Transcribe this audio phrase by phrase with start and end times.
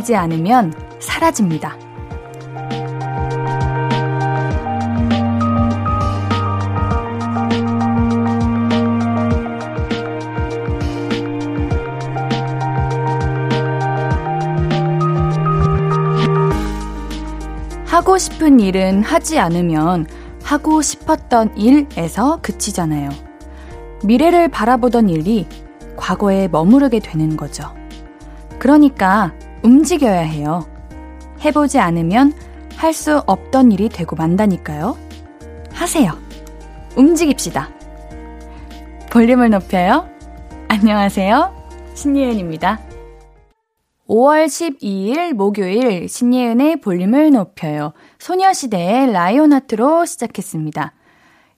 [0.00, 1.76] 움직이지 않으면 사라집니다.
[17.86, 20.06] 하고 싶은 일은 하지 않으면
[20.42, 23.10] 하고 싶었던 일에서 그치잖아요.
[24.04, 25.46] 미래를 바라보던 일이
[25.96, 27.74] 과거에 머무르게 되는 거죠.
[28.58, 30.66] 그러니까 움직여야 해요.
[31.44, 32.32] 해보지 않으면
[32.76, 34.96] 할 수 없던 일이 되고 만다니까요.
[35.72, 36.12] 하세요.
[36.96, 37.68] 움직입시다.
[39.12, 40.08] 볼륨을 높여요.
[40.68, 41.92] 안녕하세요.
[41.94, 42.80] 신예은입니다.
[44.08, 47.92] 5월 12일 목요일 신예은의 볼륨을 높여요.
[48.18, 50.94] 소녀시대의 라이온하트로 시작했습니다.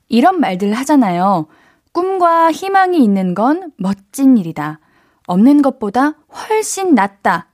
[0.09, 1.47] 이런 말들 하잖아요.
[1.93, 4.81] 꿈과 희망이 있는 건 멋진 일이다.
[5.29, 6.15] 없는 것보다
[6.49, 7.52] 훨씬 낫다.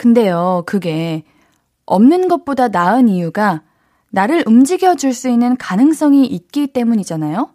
[0.00, 1.24] 근데요, 그게
[1.84, 3.60] 없는 것보다 나은 이유가
[4.08, 7.50] 나를 움직여 줄 수 있는 가능성이 있기 때문이잖아요.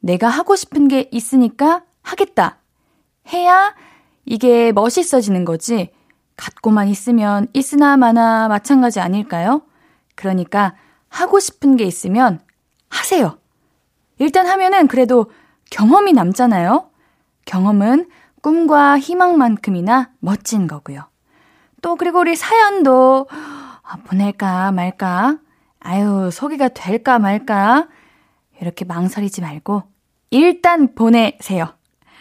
[0.00, 2.56] 내가 하고 싶은 게 있으니까 하겠다.
[3.34, 3.74] 해야
[4.24, 5.90] 이게 멋있어지는 거지.
[6.38, 9.60] 갖고만 있으면 있으나 마나 마찬가지 아닐까요?
[10.14, 10.74] 그러니까
[11.10, 12.40] 하고 싶은 게 있으면
[12.88, 13.36] 하세요.
[14.18, 15.30] 일단 하면은 그래도
[15.70, 16.88] 경험이 남잖아요.
[17.44, 18.08] 경험은
[18.40, 21.12] 꿈과 희망만큼이나 멋진 거고요.
[21.84, 25.36] 또 그리고 우리 사연도 아, 보낼까 말까
[25.80, 27.88] 아유 소개가 될까 말까
[28.58, 29.82] 이렇게 망설이지 말고
[30.30, 31.74] 일단 보내세요.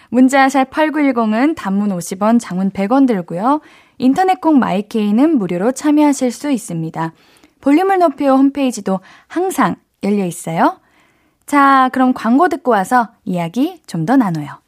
[0.09, 3.61] 문자샵 8910은 단문 50원, 장문 100원 들고요.
[3.99, 7.13] 인터넷 콩 마이케이는 무료로 참여하실 수 있습니다.
[7.61, 10.81] 볼륨을 높여 홈페이지도 항상 열려 있어요.
[11.45, 14.62] 자, 그럼 광고 듣고 와서 이야기 좀 더 나눠요.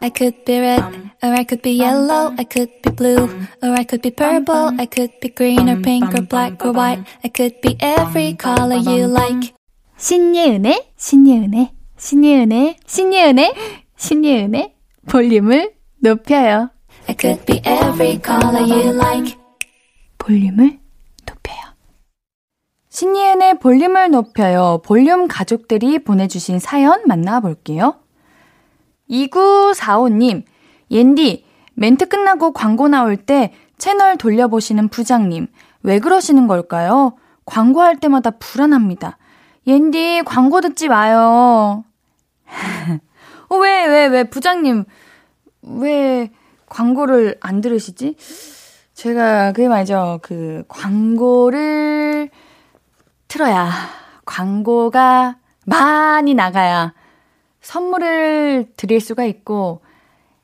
[0.00, 0.82] I could be red,
[1.22, 3.24] or I could be yellow, I could be blue,
[3.62, 7.04] or I could be purple, I could be green or pink or black or white,
[7.24, 9.54] I could be every color you like.
[9.96, 13.54] 신예은의, 신예은의, 신예은의, 신예은의,
[13.96, 14.74] 신예은의
[15.08, 15.72] 볼륨을
[16.02, 16.70] 높여요.
[17.08, 19.36] I could be every color you like.
[20.18, 20.78] 볼륨을
[21.26, 21.62] 높여요.
[22.90, 24.82] 신예은의 볼륨을 높여요.
[24.84, 28.03] 볼륨 가족들이 보내주신 사연 만나볼게요.
[29.10, 30.44] 2945님,
[30.90, 31.44] 옌디,
[31.74, 35.46] 멘트 끝나고 광고 나올 때 채널 돌려보시는 부장님,
[35.82, 37.16] 왜 그러시는 걸까요?
[37.44, 39.18] 광고할 때마다 불안합니다.
[39.66, 41.84] 옌디, 광고 듣지 마요.
[43.48, 44.84] 어, 왜, 왜, 왜, 부장님,
[45.62, 46.30] 왜
[46.66, 48.16] 광고를 안 들으시지?
[48.94, 50.20] 제가, 그게 말이죠.
[50.22, 52.30] 그, 광고를
[53.28, 53.70] 틀어야,
[54.24, 55.36] 광고가
[55.66, 56.94] 많이 나가야
[57.64, 59.80] 선물을 드릴 수가 있고,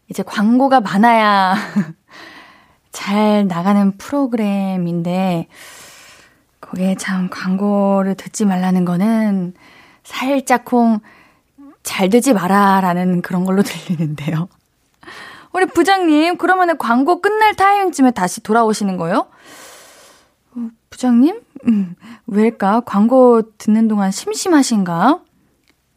[0.08, 1.54] 이제 광고가 많아야
[2.92, 5.46] 잘 나가는 프로그램인데,
[6.60, 9.54] 거기에 참 광고를 듣지 말라는 거는
[10.02, 11.00] 살짝쿵
[11.82, 14.48] 잘 되지 마라라는 그런 걸로 들리는데요.
[15.52, 19.26] 우리 부장님, 그러면은 광고 끝날 타이밍쯤에 다시 돌아오시는 거예요?
[20.54, 21.40] 어, 부장님?
[21.66, 22.80] 음, 왜일까?
[22.80, 25.20] 광고 듣는 동안 심심하신가?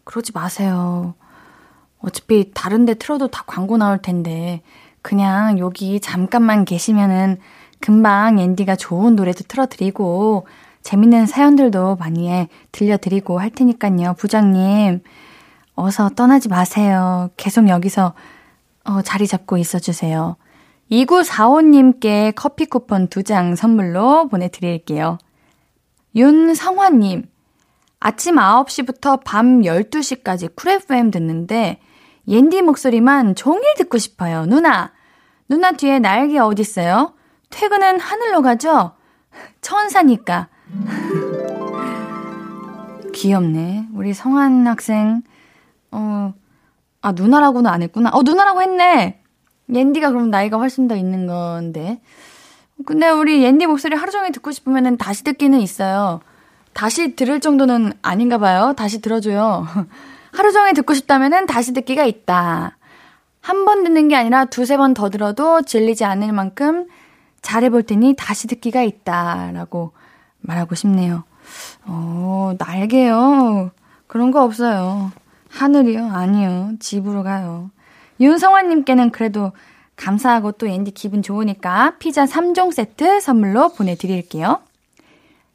[0.03, 1.13] 그러지 마세요.
[1.99, 4.61] 어차피 다른 데 틀어도 다 광고 나올 텐데,
[5.01, 7.39] 그냥 여기 잠깐만 계시면은
[7.79, 10.47] 금방 앤디가 좋은 노래도 틀어드리고,
[10.81, 15.01] 재밌는 사연들도 많이 들려드리고 할 테니까요, 부장님.
[15.75, 17.29] 어서 떠나지 마세요.
[17.37, 18.13] 계속 여기서
[18.85, 20.35] 어, 자리 잡고 있어 주세요.
[20.91, 25.17] 2945님께 커피 쿠폰 두장 선물로 보내드릴게요.
[26.15, 27.23] 윤성화님,
[28.05, 31.79] 아침 9시부터 밤 12시까지 쿨 FM 듣는데,
[32.27, 34.45] 옌디 목소리만 종일 듣고 싶어요.
[34.45, 34.91] 누나,
[35.47, 37.13] 누나 뒤에 날개 어딨어요?
[37.49, 38.91] 퇴근은 하늘로 가죠?
[39.61, 40.49] 천사니까.
[43.15, 43.87] 귀엽네.
[43.93, 45.21] 우리 성한 학생,
[45.91, 46.33] 어,
[47.01, 48.09] 아, 누나라고는 안 했구나.
[48.11, 49.21] 어, 누나라고 했네!
[49.73, 52.01] 옌디가 그럼 나이가 훨씬 더 있는 건데.
[52.85, 56.19] 근데 우리 옌디 목소리 하루 종일 듣고 싶으면 다시 듣기는 있어요.
[56.73, 58.73] 다시 들을 정도는 아닌가 봐요.
[58.75, 59.67] 다시 들어줘요.
[60.33, 62.77] 하루 종일 듣고 싶다면은 다시 듣기가 있다.
[63.41, 66.87] 한 번 듣는 게 아니라 두세 번 더 들어도 질리지 않을 만큼
[67.41, 69.51] 잘해볼 테니 다시 듣기가 있다.
[69.53, 69.91] 라고
[70.39, 71.23] 말하고 싶네요.
[71.85, 73.71] 어, 날개요.
[74.07, 75.11] 그런 거 없어요.
[75.49, 76.09] 하늘이요?
[76.11, 76.71] 아니요.
[76.79, 77.69] 집으로 가요.
[78.19, 79.51] 윤성환님께는 그래도
[79.97, 84.61] 감사하고 또 앤디 기분 좋으니까 피자 3종 세트 선물로 보내드릴게요.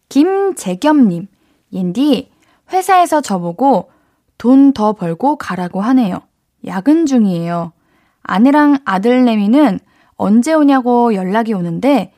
[0.08, 1.28] 김재겸님,
[1.72, 2.31] 옌디,
[2.72, 3.90] 회사에서 저보고
[4.38, 6.20] 돈 더 벌고 가라고 하네요.
[6.66, 7.72] 야근 중이에요.
[8.22, 9.81] 아내랑 아들내미는
[10.16, 12.12] 언제 오냐고 연락이 오는데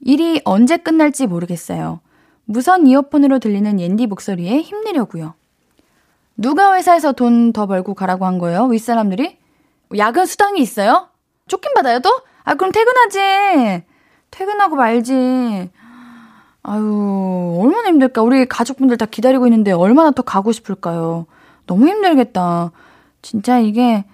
[0.00, 2.00] 일이 언제 끝날지 모르겠어요.
[2.44, 5.34] 무선 이어폰으로 들리는 옌디 목소리에 힘내려고요.
[6.36, 8.64] 누가 회사에서 돈 더 벌고 가라고 한 거예요?
[8.64, 9.38] 윗사람들이?
[9.96, 11.08] 야근 수당이 있어요?
[11.46, 12.10] 쫓긴 받아요 또?
[12.44, 13.84] 아 그럼 퇴근하지.
[14.30, 15.70] 퇴근하고 말지.
[16.62, 18.22] 아유 얼마나 힘들까.
[18.22, 21.26] 우리 가족분들 다 기다리고 있는데 얼마나 더 가고 싶을까요?
[21.66, 22.70] 너무 힘들겠다.
[23.20, 24.04] 진짜 이게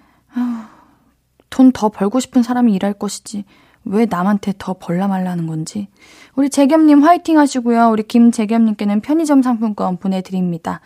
[1.49, 3.45] 돈 더 벌고 싶은 사람이 일할 것이지.
[3.85, 5.87] 왜 남한테 더 벌라 말라는 건지.
[6.35, 7.89] 우리 재겸님 화이팅 하시고요.
[7.89, 10.81] 우리 김재겸님께는 편의점 상품권 보내드립니다.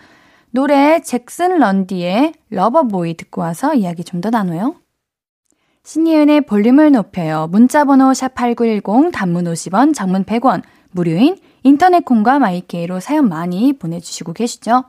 [0.51, 4.75] 노래 잭슨 런디의 Lover Boy 듣고 와서 이야기 좀 더 나눠요.
[5.83, 7.47] 신예은의 볼륨을 높여요.
[7.51, 10.61] 문자번호 샵8910 단문 50원, 장문 100원,
[10.91, 14.83] 무료인 인터넷 콩과 마이케이로 사연 많이 보내주시고 계시죠?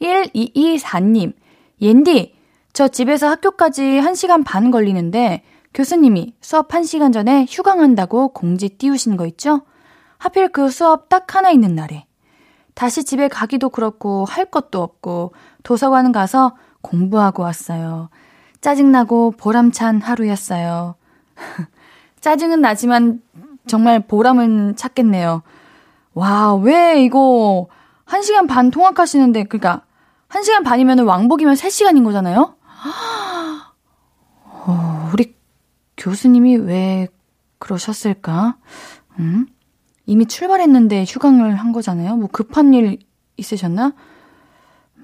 [0.00, 1.34] 1224님,
[1.80, 2.34] 옌디,
[2.72, 5.42] 저 집에서 학교까지 1시간 반 걸리는데
[5.74, 9.62] 교수님이 수업 1시간 전에 휴강한다고 공지 띄우신 거 있죠?
[10.18, 12.06] 하필 그 수업 딱 하나 있는 날에.
[12.74, 18.08] 다시 집에 가기도 그렇고 할 것도 없고 도서관 가서 공부하고 왔어요.
[18.60, 20.94] 짜증나고 보람찬 하루였어요.
[22.20, 23.20] 짜증은 나지만
[23.66, 25.42] 정말 보람은 찾겠네요.
[26.14, 27.68] 와, 왜 이거
[28.06, 29.84] 1시간 반 통학하시는데, 그러니까
[30.28, 32.56] 1시간 반이면 왕복이면 3시간인 거잖아요?
[34.44, 35.34] 어, 우리
[35.96, 37.08] 교수님이 왜
[37.58, 38.56] 그러셨을까?
[39.18, 39.46] 음?
[40.06, 42.16] 이미 출발했는데 휴강을 한 거잖아요.
[42.16, 42.98] 뭐 급한 일
[43.36, 43.92] 있으셨나?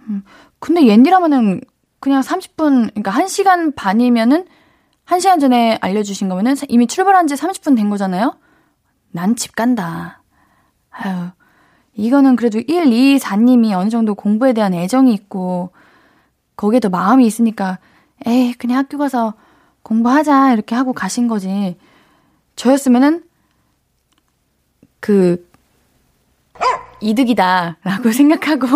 [0.09, 0.23] 음,
[0.59, 1.61] 근데 옌디라면은
[2.01, 4.47] 그냥 30분, 그러니까 1시간 반이면은
[5.07, 8.37] 1시간 전에 알려주신 거면은 이미 출발한 지 30분 된 거잖아요?
[9.11, 10.23] 난 집 간다.
[10.99, 11.29] 아유,
[11.95, 15.71] 이거는 그래도 1, 2, 4님이 어느 정도 공부에 대한 애정이 있고,
[16.57, 17.79] 거기에 도 마음이 있으니까,
[18.27, 19.35] 에이, 그냥 학교 가서
[19.83, 21.77] 공부하자, 이렇게 하고 가신 거지.
[22.57, 23.25] 저였으면은,
[25.01, 25.49] 그,
[27.01, 28.67] 이득이다 라고 생각하고,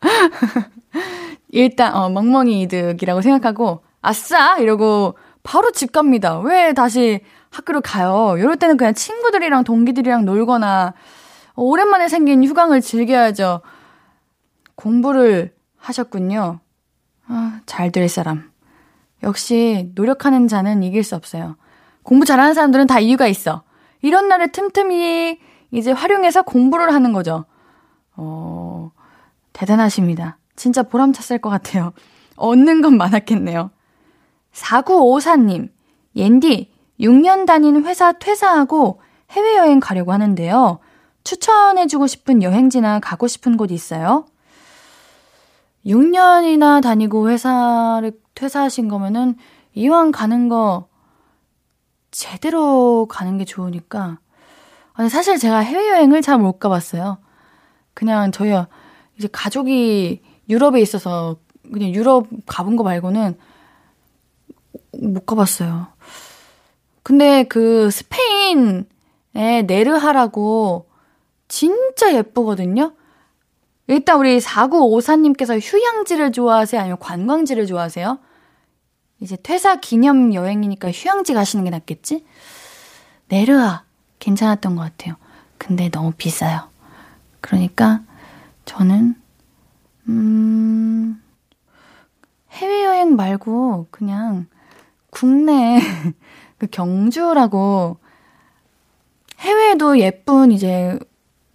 [1.50, 4.58] 일단, 어, 멍멍이 이득이라고 생각하고, 아싸!
[4.58, 6.38] 이러고 바로 집 갑니다.
[6.38, 7.20] 왜 다시
[7.50, 8.36] 학교를 가요?
[8.38, 10.94] 이럴 때는 그냥 친구들이랑 동기들이랑 놀거나,
[11.54, 13.60] 오랜만에 생긴 휴강을 즐겨야죠.
[14.74, 16.60] 공부를 하셨군요.
[17.26, 18.50] 아, 잘 될 사람.
[19.22, 21.56] 역시 노력하는 자는 이길 수 없어요.
[22.02, 23.62] 공부 잘하는 사람들은 다 이유가 있어.
[24.02, 25.38] 이런 날을 틈틈이
[25.72, 27.44] 이제 활용해서 공부를 하는 거죠.
[28.16, 28.90] 어,
[29.52, 30.38] 대단하십니다.
[30.56, 31.92] 진짜 보람찼을 것 같아요.
[32.36, 33.70] 얻는 건 많았겠네요.
[34.52, 35.68] 4954님,
[36.16, 39.00] 옌디, 6년 다닌 회사 퇴사하고
[39.30, 40.78] 해외여행 가려고 하는데요.
[41.24, 44.26] 추천해주고 싶은 여행지나 가고 싶은 곳 있어요?
[45.86, 49.36] 6년이나 다니고 회사를 퇴사하신 거면은
[49.74, 50.88] 이왕 가는 거
[52.10, 54.18] 제대로 가는 게 좋으니까.
[54.94, 57.18] 아니, 사실 제가 해외여행을 잘 못 가봤어요.
[57.94, 58.52] 그냥 저희
[59.16, 61.36] 이제 가족이 유럽에 있어서
[61.72, 63.38] 그냥 유럽 가본 거 말고는
[65.00, 65.86] 못 가봤어요.
[67.02, 70.89] 근데 그 스페인에 네르하라고
[71.50, 72.94] 진짜 예쁘거든요?
[73.88, 76.80] 일단 우리 4954님께서 휴양지를 좋아하세요?
[76.80, 78.20] 아니면 관광지를 좋아하세요?
[79.18, 82.24] 이제 퇴사 기념 여행이니까 휴양지 가시는 게 낫겠지?
[83.28, 83.82] 네르하
[84.20, 85.16] 괜찮았던 것 같아요.
[85.58, 86.68] 근데 너무 비싸요.
[87.40, 88.02] 그러니까
[88.64, 89.16] 저는
[90.08, 91.20] 음,
[92.52, 94.46] 해외여행 말고 그냥
[95.10, 95.80] 국내
[96.58, 97.98] 그 경주라고
[99.40, 100.96] 해외에도 예쁜 이제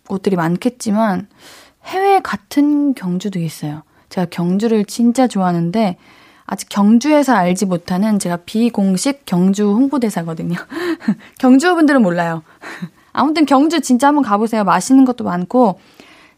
[0.07, 1.27] 곳들이 많겠지만
[1.83, 3.83] 해외 같은 경주도 있어요.
[4.09, 5.97] 제가 경주를 진짜 좋아하는데
[6.45, 10.57] 아직 경주에서 알지 못하는 제가 비공식 경주 홍보대사거든요.
[11.39, 12.43] 경주 분들은 몰라요.
[13.13, 14.63] 아무튼 경주 진짜 한번 가보세요.
[14.63, 15.79] 맛있는 것도 많고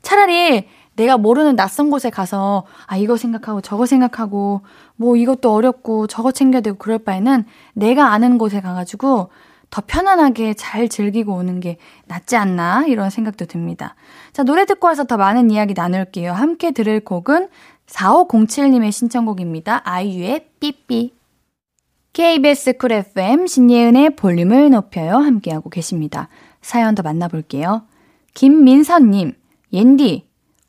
[0.02, 4.62] 차라리 내가 모르는 낯선 곳에 가서 아 이거 생각하고 저거 생각하고
[4.96, 9.30] 뭐 이것도 어렵고 저거 챙겨야 되고 그럴 바에는 내가 아는 곳에 가가지고
[9.70, 13.96] 더 편안하게 잘 즐기고 오는 게 낫지 않나 이런 생각도 듭니다.
[14.34, 16.32] 자 노래 듣고 와서 더 많은 이야기 나눌게요.
[16.32, 17.50] 함께 들을 곡은
[17.88, 19.82] 4507님의 신청곡입니다.
[19.84, 21.14] 아이유의 삐삐
[22.14, 26.30] KBS 쿨 FM 신예은의 볼륨을 높여요 함께하고 계십니다.
[26.62, 27.84] 사연 더 만나볼게요.
[28.34, 29.34] 김민선님
[29.74, 30.28] 옌디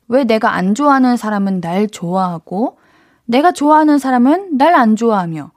[0.09, 2.77] 왜 내가 안 좋아하는 사람은 날 좋아하고
[3.25, 5.51] 내가 좋아하는 사람은 날 안 좋아하며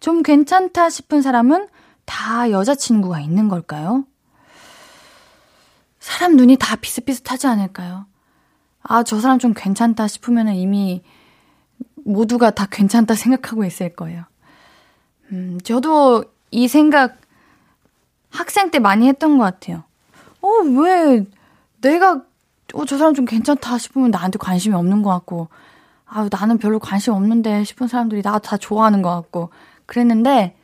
[0.00, 1.66] 좀 괜찮다 싶은 사람은
[2.06, 4.04] 다 여자친구가 있는 걸까요?
[6.00, 8.06] 사람 눈이 다 비슷비슷하지 않을까요?
[8.82, 11.02] 아, 저 사람 좀 괜찮다 싶으면 이미
[12.04, 14.24] 모두가 다 괜찮다 생각하고 있을 거예요.
[15.32, 17.18] 음, 저도 이 생각
[18.30, 19.82] 학생 때 많이 했던 것 같아요.
[20.40, 20.48] 어,
[20.80, 21.26] 왜
[21.80, 22.22] 내가,
[22.74, 25.48] 어, 저 사람 좀 괜찮다 싶으면 나한테 관심이 없는 것 같고,
[26.04, 29.50] 아 나는 별로 관심 없는데 싶은 사람들이 나 다 좋아하는 것 같고,
[29.86, 30.55] 그랬는데,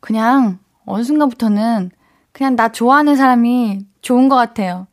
[0.00, 1.90] 그냥 어느 순간부터는
[2.32, 4.86] 그냥 나 좋아하는 사람이 좋은 것 같아요.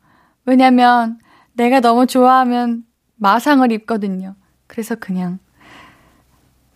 [0.44, 1.18] 왜냐면
[1.54, 2.84] 내가 너무 좋아하면
[3.16, 4.34] 마상을 입거든요.
[4.66, 5.38] 그래서 그냥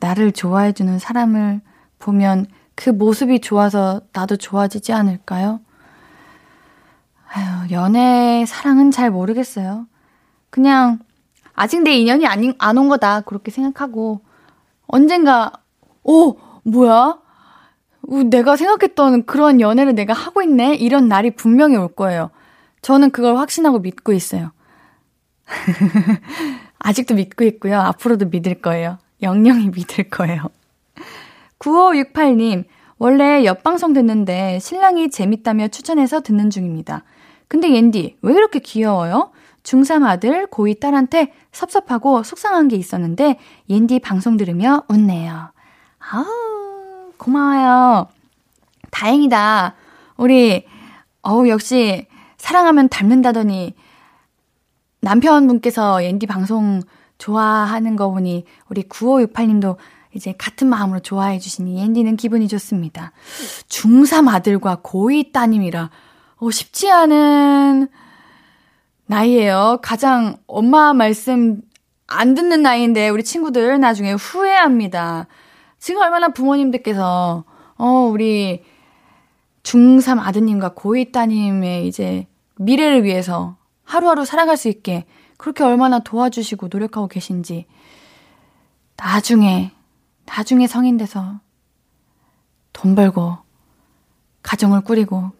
[0.01, 1.61] 나를 좋아해주는 사람을
[1.99, 5.61] 보면 그 모습이 좋아서 나도 좋아지지 않을까요?
[7.29, 9.87] 아유, 연애, 사랑은 잘 모르겠어요.
[10.51, 10.99] 그냥
[11.55, 13.21] 아직 내 인연이 안, 안온 거다.
[13.23, 14.21] 그렇게 생각하고
[14.87, 15.53] 언젠가,
[16.03, 17.22] 오, 뭐야?
[18.31, 20.75] 내가 생각했던 그런 연애를 내가 하고 있네?
[20.75, 22.31] 이런 날이 분명히 올 거예요.
[22.83, 24.53] 저는 그걸 확신하고 믿고 있어요.
[26.79, 27.81] 아직도 믿고 있고요.
[27.81, 28.99] 앞으로도 믿을 거예요.
[29.23, 30.51] 영영이 믿을 거예요.
[31.61, 32.65] 9568님,
[32.99, 37.05] 원래 옆방송 듣는데 신랑이 재밌다며 추천해서 듣는 중입니다.
[37.47, 39.31] 근데 옌디, 왜 이렇게 귀여워요?
[39.63, 45.53] 중3 아들, 고2 딸한테 섭섭하고 속상한 게 있었는데, 옌디 방송 들으며 웃네요.
[45.99, 46.62] 아우,
[47.23, 48.09] 고마워요.
[48.91, 49.77] 다행이다.
[50.17, 50.67] 우리,
[51.23, 53.75] 어우, 역시, 사랑하면 닮는다더니,
[55.01, 56.83] 남편분께서 옌디 방송
[57.19, 59.77] 좋아하는 거 보니 우리 9568님도
[60.15, 63.13] 이제 같은 마음으로 좋아해 주시니 옌디는 기분이 좋습니다.
[63.69, 65.91] 중3 아들과 고2 따님이라
[66.37, 67.89] 어, 쉽지 않은
[69.07, 71.63] 나이에요 가장 엄마 말씀
[72.07, 75.27] 안 듣는 나이인데 우리 친구들 나중에 후회합니다.
[75.83, 77.43] 지금 얼마나 부모님들께서
[77.77, 78.63] 어 우리
[79.65, 85.07] 중3 아드님과 고2 따님의 이제 미래를 위해서 하루하루 살아갈 수 있게
[85.39, 87.67] 그렇게 얼마나 도와주시고 노력하고 계신지
[88.97, 89.73] 나중에
[90.25, 91.41] 나중에 성인 돼서
[92.73, 93.39] 돈 벌고
[94.45, 95.33] 가정을 꾸리고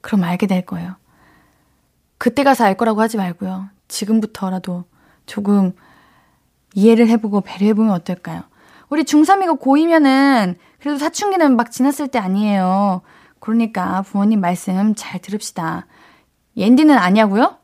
[0.00, 0.96] 그럼 알게 될 거예요.
[2.18, 3.68] 그때 가서 알 거라고 하지 말고요.
[3.86, 4.86] 지금부터라도
[5.26, 5.72] 조금
[6.74, 8.42] 이해를 해보고 배려해보면 어떨까요?
[8.90, 13.02] 우리 중3이고 고2면은 그래도 사춘기는 막 지났을 때 아니에요.
[13.40, 15.86] 그러니까 부모님 말씀 잘 들읍시다.
[16.56, 17.58] 옌디는 아니냐고요?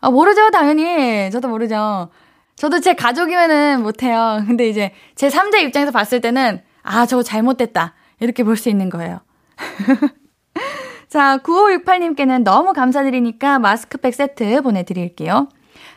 [0.00, 1.30] 아, 모르죠, 당연히.
[1.30, 2.10] 저도 모르죠.
[2.56, 4.42] 저도 제 가족이면은 못해요.
[4.46, 7.94] 근데 이제 제 3자 입장에서 봤을 때는, 아, 저거 잘못됐다.
[8.20, 9.20] 이렇게 볼 수 있는 거예요.
[11.08, 15.48] 자, 9568님께는 너무 감사드리니까 마스크팩 세트 보내드릴게요.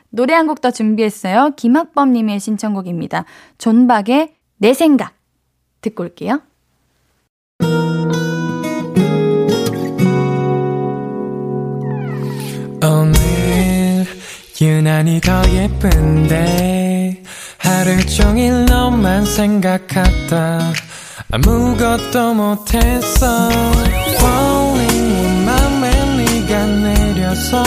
[0.09, 1.51] 노래 한 곡 더 준비했어요.
[1.55, 3.25] 김학범님의 신청곡입니다.
[3.57, 5.13] 존박의 내 생각.
[5.81, 6.41] 듣고 올게요.
[14.61, 17.21] 유난히 더 예쁜데
[17.59, 20.73] 하루 종일 너만 생각하다
[21.31, 23.49] 아무것도 못했어
[24.15, 27.63] Falling 맘에 네가 내려서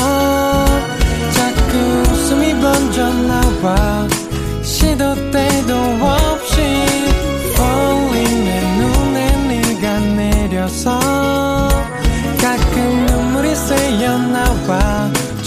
[1.30, 1.78] 자꾸
[2.10, 4.08] 웃음이 번져 나와
[4.62, 5.27] 시도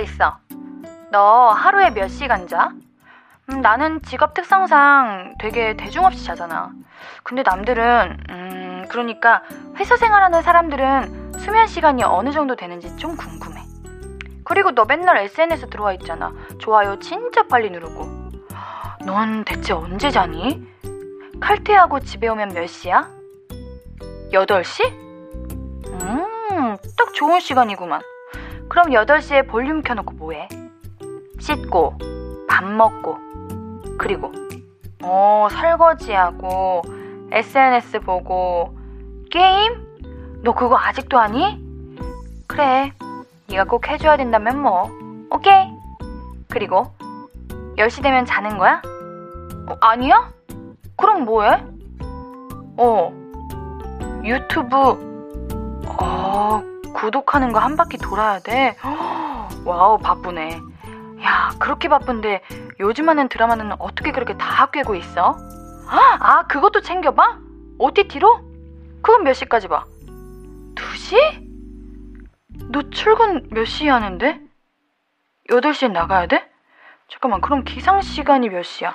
[0.00, 0.38] 있어.
[1.10, 2.72] 너 하루에 몇 시간 자?
[3.50, 6.70] 음, 나는 직업 특성상 되게 대중 없이 자잖아.
[7.22, 9.42] 근데 남들은, 음, 그러니까
[9.76, 13.62] 회사 생활하는 사람들은 수면 시간이 어느 정도 되는지 좀 궁금해.
[14.44, 16.32] 그리고 너 맨날 SNS 들어와 있잖아.
[16.58, 18.30] 좋아요 진짜 빨리 누르고.
[19.06, 20.62] 넌 대체 언제 자니?
[21.40, 23.08] 칼퇴하고 집에 오면 몇 시야?
[24.32, 24.84] 8시?
[25.86, 28.02] 음, 딱 좋은 시간이구만.
[28.70, 30.48] 그럼 8시에 볼륨 켜놓고 뭐해?
[31.40, 31.98] 씻고,
[32.48, 33.18] 밥 먹고,
[33.98, 34.30] 그리고,
[35.02, 36.82] 어, 설거지하고,
[37.32, 38.78] SNS 보고,
[39.28, 40.40] 게임?
[40.44, 41.60] 너 그거 아직도 하니?
[42.46, 42.92] 그래,
[43.48, 44.88] 네가 꼭 해줘야 된다면 뭐,
[45.32, 45.66] 오케이.
[46.48, 46.92] 그리고,
[47.76, 48.80] 10시 되면 자는 거야?
[49.66, 50.30] 어, 아니야?
[50.96, 51.60] 그럼 뭐해?
[52.76, 53.12] 어,
[54.22, 54.76] 유튜브,
[56.00, 58.76] 어, 구독하는 거 한 바퀴 돌아야 돼.
[59.64, 60.60] Wow, 바쁘네.
[61.22, 62.42] 야, 그렇게 바쁜데
[62.80, 65.36] 요즘 하는 드라마는 어떻게 그렇게 다 꿰고 있어?
[66.20, 67.38] 아, 그것도 챙겨봐?
[67.78, 68.40] OTT로?
[69.02, 69.84] 그건 몇 시까지 봐?
[70.74, 71.48] 2시?
[72.70, 74.40] 너 출근 몇 시에 하는데?
[75.50, 76.48] 8시에 나가야 돼?
[77.08, 78.90] 잠깐만, 그럼 기상 시간이 몇 시야?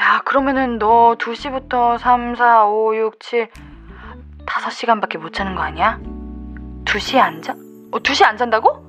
[0.00, 3.50] 야, 그러면은 너 2시부터 3, 4, 5, 6, 7,
[4.46, 6.00] 5시간밖에 못 자는 거 아니야?
[6.84, 7.52] 2시에 안 자?
[7.52, 8.84] 어, 2시에 안 잔다고?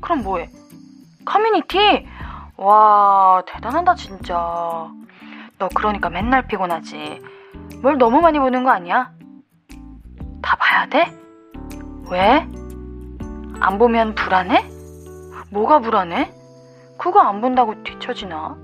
[0.00, 0.50] 그럼 뭐해?
[1.24, 2.06] 커뮤니티?
[2.56, 4.90] 와, 대단하다, 진짜.
[5.58, 7.22] 너 그러니까 맨날 피곤하지.
[7.82, 9.12] 뭘 너무 많이 보는 거 아니야?
[10.42, 11.12] 다 봐야 돼?
[12.10, 12.46] 왜?
[13.60, 14.68] 안 보면 불안해?
[15.50, 16.32] 뭐가 불안해?
[16.98, 18.56] 그거 안 본다고 뒤처지나?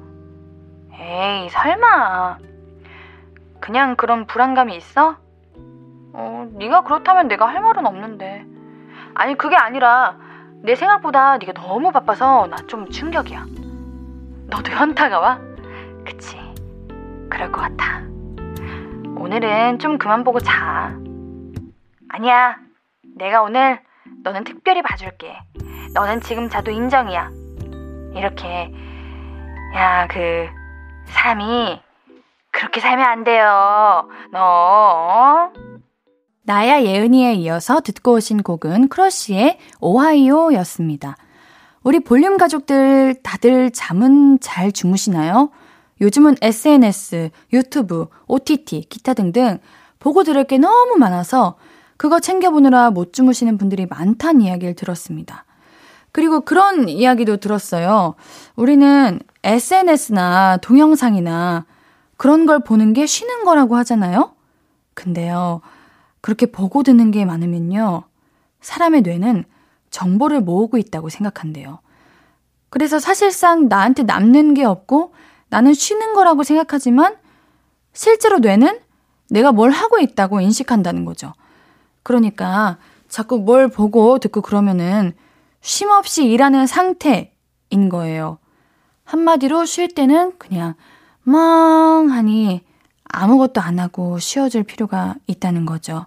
[0.99, 2.38] 에이, 설마.
[3.61, 5.16] 그냥 그런 불안감이 있어?
[6.18, 8.44] 어, 네가 그렇다면 내가 할 말은 없는데.
[9.14, 10.16] 아니, 그게 아니라
[10.62, 13.44] 내 생각보다 네가 너무 바빠서 나 좀 충격이야.
[14.49, 15.38] 너도 현타가 와?
[16.04, 16.38] 그치.
[17.30, 18.00] 그럴 것 같아.
[19.18, 20.94] 오늘은 좀 그만 보고 자.
[22.08, 22.56] 아니야.
[23.16, 23.80] 내가 오늘
[24.25, 25.38] 너는 특별히 봐줄게.
[25.94, 27.30] 너는 지금 자도 인정이야.
[28.14, 28.73] 이렇게,
[29.75, 30.49] 야, 그,
[31.06, 31.80] 사람이
[32.52, 34.08] 그렇게 살면 안 돼요.
[34.32, 35.52] 너.
[36.47, 36.53] 어?
[36.53, 41.16] 나야 예은이에 이어서 듣고 오신 곡은 크러쉬의 오하이오였습니다.
[41.83, 45.51] 우리 볼륨 가족들 다들 잠은 잘 주무시나요?
[46.01, 49.59] 요즘은 SNS, 유튜브, OTT, 기타 등등
[49.99, 51.57] 보고 들을 게 너무 많아서
[51.97, 55.44] 그거 챙겨보느라 못 주무시는 분들이 많다는 이야기를 들었습니다.
[56.12, 58.14] 그리고 그런 이야기도 들었어요.
[58.55, 61.66] 우리는 SNS나 동영상이나
[62.16, 64.33] 그런 걸 보는 게 쉬는 거라고 하잖아요?
[64.94, 65.61] 근데요,
[66.27, 68.03] 그렇게 보고 듣는 게 많으면요.
[68.61, 69.45] 사람의 뇌는
[69.91, 71.79] 정보를 모으고 있다고 생각한대요.
[72.69, 75.15] 그래서 사실상 나한테 남는 게 없고
[75.51, 77.15] 나는 쉬는 거라고 생각하지만
[77.93, 78.81] 실제로 뇌는
[79.31, 81.33] 내가 뭘 하고 있다고 인식한다는 거죠.
[82.03, 85.12] 그러니까 자꾸 뭘 보고 듣고 그러면은
[85.61, 88.39] 쉼 없이 일하는 상태인 거예요.
[89.05, 90.75] 한마디로 쉴 때는 그냥
[91.23, 92.65] 멍하니
[93.05, 96.07] 아무것도 안 하고 쉬어줄 필요가 있다는 거죠.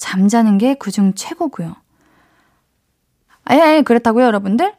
[0.00, 1.76] 잠자는 게 그중 최고고요.
[3.44, 4.74] 아예, 그렇다고요, 여러분들?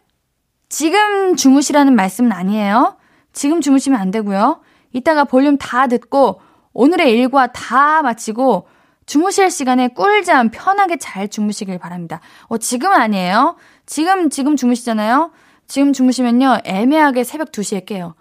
[0.68, 2.98] 지금 주무시라는 말씀은 아니에요.
[3.32, 4.62] 지금 주무시면 안 되고요.
[4.92, 6.42] 이따가 볼륨 다 듣고
[6.74, 8.68] 오늘의 일과 다 마치고
[9.06, 12.20] 주무실 시간에 꿀잠 편하게 잘 주무시길 바랍니다.
[12.48, 13.58] 어, 지금은 아니에요.
[13.86, 15.32] 지금, 지금 주무시잖아요?
[15.68, 18.16] 지금 주무시면요, 애매하게 새벽 2시에 깨요.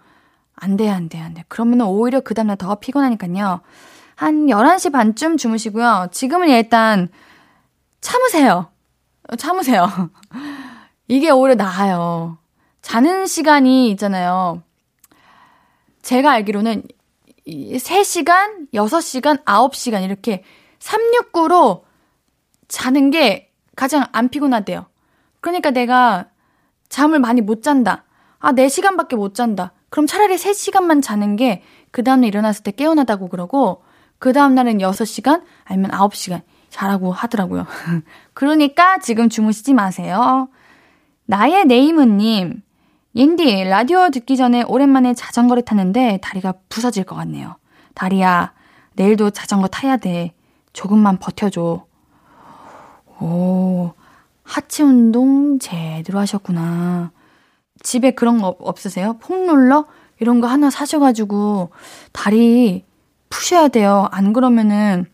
[0.55, 1.45] 안 돼요, 안 돼요, 안 돼요.
[1.47, 3.61] 그러면 오히려 그 다음날 더 피곤하니까요.
[4.21, 6.09] 한 11시 반쯤 주무시고요.
[6.11, 7.09] 지금은 일단
[8.01, 8.69] 참으세요.
[9.35, 10.11] 참으세요.
[11.07, 12.37] 이게 오히려 나아요.
[12.83, 14.61] 자는 시간이 있잖아요.
[16.03, 16.83] 제가 알기로는
[17.47, 20.43] 3시간, 6시간, 9시간 이렇게
[20.77, 21.81] 369로
[22.67, 24.85] 자는 게 가장 안 피곤하대요.
[25.39, 26.27] 그러니까 내가
[26.89, 28.03] 잠을 많이 못 잔다.
[28.37, 29.73] 아, 4시간밖에 못 잔다.
[29.89, 33.83] 그럼 차라리 3시간만 자는 게 그 다음에 일어났을 때 깨어나다고 그러고
[34.21, 37.65] 그 다음날은 6시간 아니면 9시간 자라고 하더라고요.
[38.35, 40.47] 그러니까 지금 주무시지 마세요.
[41.25, 42.61] 나의 네이무님,
[43.15, 47.55] 옌디, 라디오 듣기 전에 오랜만에 자전거를 탔는데 다리가 부서질 것 같네요.
[47.95, 48.53] 다리야,
[48.93, 50.35] 내일도 자전거 타야 돼.
[50.71, 51.83] 조금만 버텨줘.
[53.21, 53.91] 오,
[54.43, 57.11] 하체 운동 제대로 하셨구나.
[57.81, 59.13] 집에 그런 거 없으세요?
[59.13, 59.87] 폼롤러?
[60.19, 61.71] 이런 거 하나 사셔가지고
[62.11, 62.85] 다리
[63.31, 64.07] 푸셔야 돼요.
[64.11, 65.05] 안 그러면은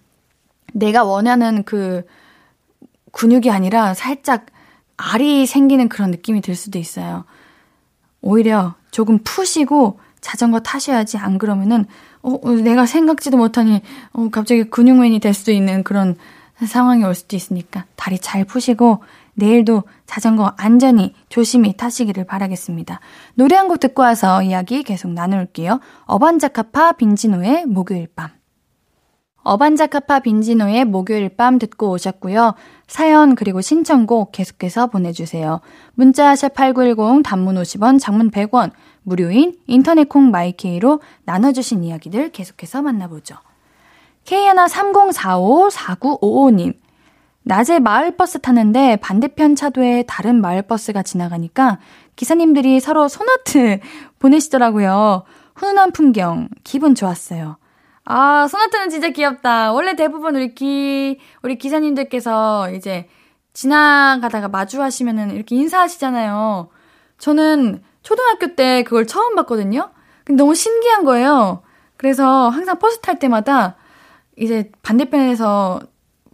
[0.74, 2.06] 내가 원하는 그
[3.14, 4.48] 근육이 아니라 살짝
[4.98, 7.24] 알이 생기는 그런 느낌이 들 수도 있어요.
[8.22, 11.86] 오히려 조금 푸시고 자전거 타셔야지 안 그러면은
[12.22, 16.18] 어, 어 내가 생각지도 못하니 어 갑자기 근육맨이 될 수도 있는 그런
[16.66, 19.04] 상황이 올 수도 있으니까 다리 잘 푸시고
[19.38, 23.00] 내일도 자전거 안전히 조심히 타시기를 바라겠습니다.
[23.36, 25.80] 노래 한 곡 듣고 와서 이야기 계속 나눌게요.
[26.06, 28.30] 어반자카파 빈지노의 목요일 밤.
[29.44, 32.56] 어반자카파 빈지노의 목요일 밤 듣고 오셨고요.
[32.88, 35.62] 사연 그리고 신청곡 계속해서 보내주세요.
[35.94, 38.72] 문자 샵8910 단문 50원 장문 100원
[39.04, 43.36] 무료인 인터넷 콩 마이케이로 나눠주신 이야기들 계속해서 만나보죠.
[44.26, 46.74] K130454955님
[47.48, 51.80] 낮에 마을버스 타는데 반대편 차도에 다른 마을버스가 지나가니까
[52.18, 53.80] 기사님들이 서로 손아트
[54.20, 55.24] 보내시더라고요.
[55.56, 57.58] 훈훈한 풍경, 기분 좋았어요.
[58.04, 59.72] 아, 손아트는 진짜 귀엽다.
[59.72, 63.08] 원래 대부분 우리 기, 우리 기사님들께서 이제
[63.54, 66.70] 지나가다가 마주하시면은 이렇게 인사하시잖아요.
[67.18, 69.90] 저는 초등학교 때 그걸 처음 봤거든요.
[70.26, 71.64] 근데 너무 신기한 거예요.
[71.96, 73.76] 그래서 항상 버스 탈 때마다
[74.36, 75.80] 이제 반대편에서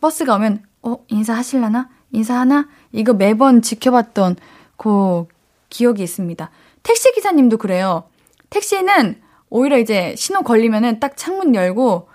[0.01, 4.35] 버스가 오면 어 인사하실라나 인사하나 이거 매번 지켜봤던
[4.77, 5.25] 그
[5.69, 6.49] 기억이 있습니다.
[6.83, 8.03] 택시 기사님도 그래요.
[8.49, 12.09] 택시는 오히려 이제 신호 걸리면은 딱 창문 열고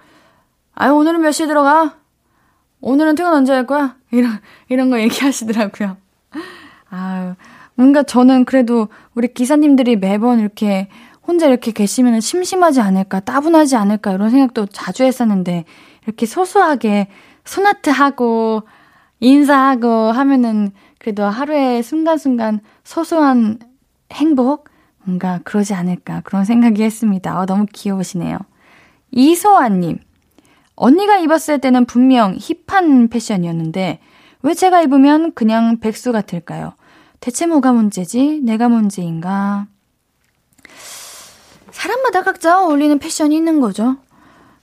[0.74, 1.96] 아유 오늘은 몇 시에 들어가?
[2.80, 3.96] 오늘은 퇴근 언제 할 거야?
[4.12, 5.96] 이런 이런 거 얘기하시더라고요.
[6.90, 7.34] 아유
[7.74, 10.88] 뭔가 저는 그래도 우리 기사님들이 매번 이렇게
[11.28, 15.66] 혼자 이렇게 계시면 심심하지 않을까, 따분하지 않을까, 이런 생각도 자주 했었는데,
[16.06, 17.08] 이렇게 소소하게
[17.48, 18.62] 소나트 하고,
[19.20, 23.58] 인사하고 하면은 그래도 하루의 순간순간 소소한
[24.12, 24.68] 행복?
[25.04, 27.40] 뭔가 그러지 않을까, 그런 생각이 했습니다.
[27.40, 28.36] 어, 너무 귀여우시네요.
[29.12, 29.98] 이소아님.
[30.76, 34.00] 언니가 입었을 때는 분명 힙한 패션이었는데,
[34.42, 36.74] 왜 제가 입으면 그냥 백수 같을까요?
[37.20, 38.40] 대체 뭐가 문제지?
[38.44, 39.66] 내가 문제인가?
[41.70, 43.96] 사람마다 각자 어울리는 패션이 있는 거죠.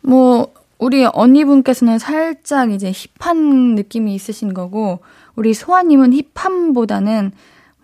[0.01, 4.99] 뭐, 우리 언니분께서는 살짝 이제 힙한 느낌이 있으신 거고,
[5.35, 7.31] 우리 소아님은 힙함보다는,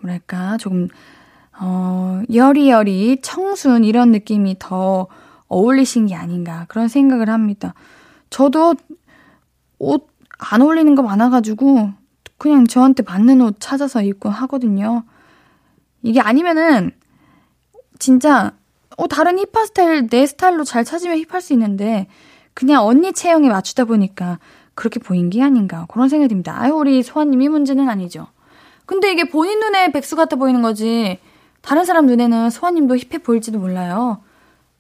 [0.02, 0.88] 뭐랄까, 조금,
[1.60, 5.08] 어, 여리여리, 청순, 이런 느낌이 더
[5.48, 7.74] 어울리신 게 아닌가, 그런 생각을 합니다.
[8.30, 8.76] 저도
[9.80, 11.92] 옷 안 어울리는 거 많아가지고,
[12.38, 15.04] 그냥 저한테 맞는 옷 찾아서 입고 하거든요.
[16.02, 16.92] 이게 아니면은,
[18.00, 18.54] 진짜,
[18.98, 22.08] 어, 다른 힙합 스타일, 내 스타일로 잘 찾으면 힙할 수 있는데,
[22.54, 24.40] 그냥 언니 체형에 맞추다 보니까
[24.76, 25.86] 그렇게 보인 게 아닌가.
[25.90, 26.56] 그런 생각이 듭니다.
[26.60, 28.28] 아유, 우리 소아님이 문제는 아니죠.
[28.86, 31.20] 근데 이게 본인 눈에 백수 같아 보이는 거지,
[31.62, 34.22] 다른 사람 눈에는 소아님도 힙해 보일지도 몰라요.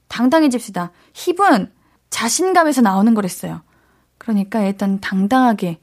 [0.07, 0.91] 당당해집시다.
[1.13, 1.71] 힙은
[2.09, 3.61] 자신감에서 나오는 거랬어요.
[4.17, 5.79] 그러니까 일단 당당하게,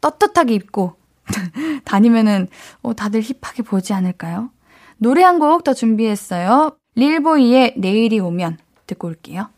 [0.00, 0.94] 떳떳하게 입고,
[1.84, 2.48] 다니면은
[2.82, 4.50] 어, 다들 힙하게 보지 않을까요?
[4.98, 6.76] 노래 한 곡 더 준비했어요.
[6.96, 9.48] 릴보이의 내일이 오면 듣고 올게요.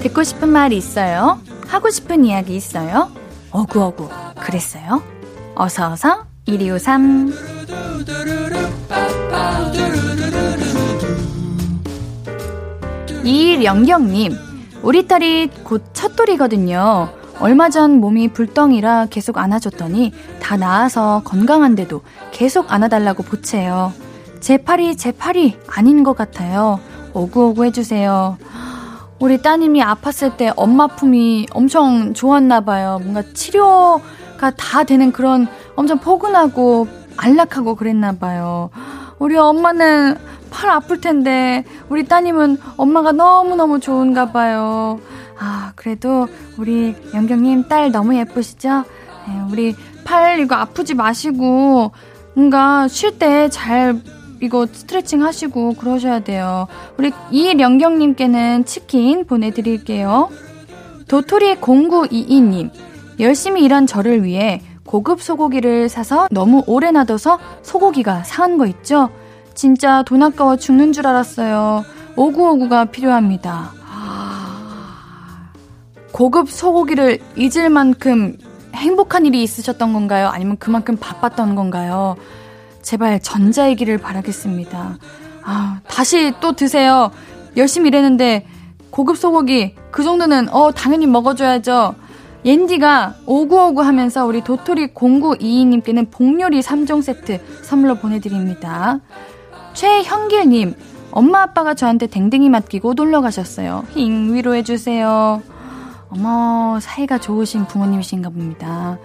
[0.00, 1.40] 듣고 싶은 말이 있어요?
[1.66, 3.10] 하고 싶은 이야기 있어요?
[3.50, 5.02] 어구어구 그랬어요?
[5.54, 7.32] 어서어서 1253
[13.24, 14.32] 이일영경님
[14.82, 23.22] 우리 딸이 곧 첫돌이거든요 얼마 전 몸이 불덩이라 계속 안아줬더니 다 나아서 건강한데도 계속 안아달라고
[23.22, 23.92] 보채요.
[24.40, 26.80] 제 팔이 제 팔이 아닌 것 같아요.
[27.14, 28.38] 오구오구 해주세요.
[29.20, 33.00] 우리 따님이 아팠을 때 엄마 품이 엄청 좋았나 봐요.
[33.02, 38.70] 뭔가 치료가 다 되는 그런 엄청 포근하고 안락하고 그랬나 봐요.
[39.18, 40.16] 우리 엄마는
[40.50, 45.00] 팔 아플 텐데 우리 따님은 엄마가 너무너무 좋은가 봐요.
[45.38, 48.84] 아, 그래도 우리 영경님 딸 너무 예쁘시죠?
[49.26, 51.90] 네, 우리 팔 이거 아프지 마시고
[52.34, 54.00] 뭔가 쉴 때 잘
[54.40, 56.66] 이거 스트레칭 하시고 그러셔야 돼요.
[56.96, 60.28] 우리 이영경님께는 치킨 보내드릴게요.
[61.08, 62.70] 도토리 0922님,
[63.20, 69.10] 열심히 일한 저를 위해 고급 소고기를 사서 너무 오래 놔둬서 소고기가 상한 거 있죠?
[69.54, 71.84] 진짜 돈 아까워 죽는 줄 알았어요.
[72.16, 73.72] 오구오구가 필요합니다.
[76.12, 78.36] 고급 소고기를 잊을 만큼
[78.74, 80.28] 행복한 일이 있으셨던 건가요?
[80.28, 82.16] 아니면 그만큼 바빴던 건가요?
[82.88, 84.96] 제발 전자이기를 바라겠습니다.
[85.44, 87.10] 아, 다시 또 드세요.
[87.58, 88.46] 열심히 일했는데
[88.88, 91.94] 고급 소고기 그 정도는 어 당연히 먹어줘야죠.
[92.46, 99.00] 옌디가 오구오구 하면서 우리 도토리 0922님께는 복요리 3종 세트 선물로 보내드립니다.
[99.74, 100.74] 최형길님,
[101.10, 103.84] 엄마 아빠가 저한테 댕댕이 맡기고 놀러 가셨어요.
[103.94, 105.42] 힝, 위로해주세요.
[106.08, 108.96] 어머, 사이가 좋으신 부모님이신가 봅니다.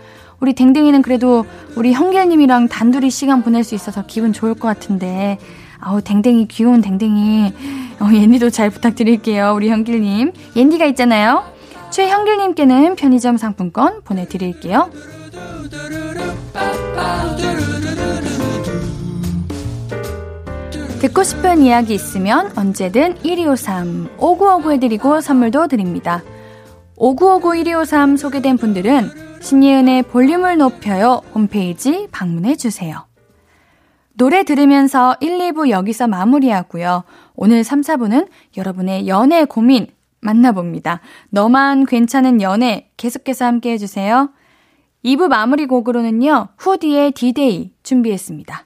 [0.43, 1.45] 우리 댕댕이는 그래도
[1.77, 5.37] 우리 형길님이랑 단둘이 시간 보낼 수 있어서 기분 좋을 것 같은데,
[5.79, 7.53] 아우, 댕댕이, 귀여운 댕댕이.
[8.01, 9.53] 어, 옌디도 잘 부탁드릴게요.
[9.55, 10.33] 우리 형길님.
[10.57, 11.45] 옌디가 있잖아요.
[11.91, 14.89] 최형길님께는 편의점 상품권 보내드릴게요.
[20.99, 26.21] 듣고 싶은 이야기 있으면 언제든 1253 5959 해드리고 선물도 드립니다.
[26.97, 29.09] 5959-1253 소개된 분들은
[29.41, 33.05] 신예은의 볼륨을 높여요 홈페이지 방문해 주세요.
[34.13, 37.03] 노래 들으면서 1, 2부 여기서 마무리하고요.
[37.35, 38.27] 오늘 3, 4부는
[38.57, 39.87] 여러분의 연애 고민
[40.21, 41.01] 만나봅니다.
[41.29, 44.29] 너만 괜찮은 연애 계속해서 함께 해주세요.
[45.03, 48.65] 2부 마무리 곡으로는요, 후디의 D-Day 준비했습니다.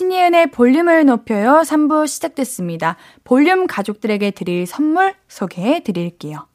[0.00, 1.60] 신예은의 볼륨을 높여요.
[1.62, 2.96] 3부 시작됐습니다.
[3.22, 6.46] 볼륨 가족들에게 드릴 선물 소개해 드릴게요.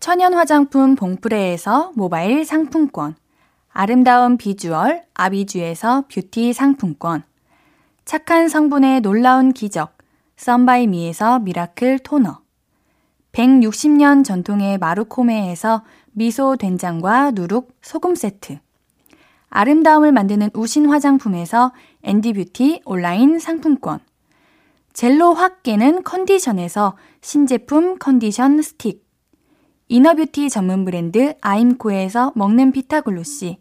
[0.00, 3.16] 천연 화장품 봉프레에서 모바일 상품권,
[3.70, 7.22] 아름다운 비주얼 아비주에서 뷰티 상품권,
[8.04, 9.96] 착한 성분의 놀라운 기적
[10.36, 12.42] 썬바이미에서 미라클 토너,
[13.32, 18.58] 160년 전통의 마루코메에서 미소 된장과 누룩 소금 세트,
[19.50, 24.00] 아름다움을 만드는 우신 화장품에서 앤디뷰티 온라인 상품권.
[24.92, 29.06] 젤로 확 깨는 컨디션에서 신제품 컨디션 스틱.
[29.88, 33.58] inner beauty 전문 브랜드 아임코에서 먹는 피타글로시.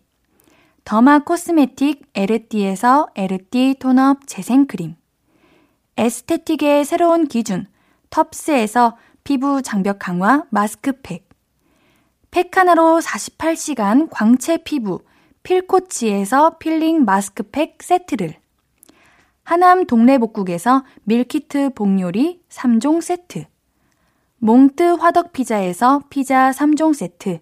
[0.83, 4.95] derma cosmetic 에르띠에서 에르띠 tone up 재생크림.
[5.97, 7.67] esthetic의 새로운 기준
[8.09, 11.27] 텁스에서 피부 장벽 강화 마스크팩.
[12.31, 15.01] 팩 하나로 48시간 광채 피부
[15.47, 18.33] 필코치에서 필링 마스크팩 세트를
[19.43, 23.45] 하남 동래복국에서 밀키트 복요리 3종 세트
[24.39, 27.39] 몽뜨 화덕피자에서 피자 3종 세트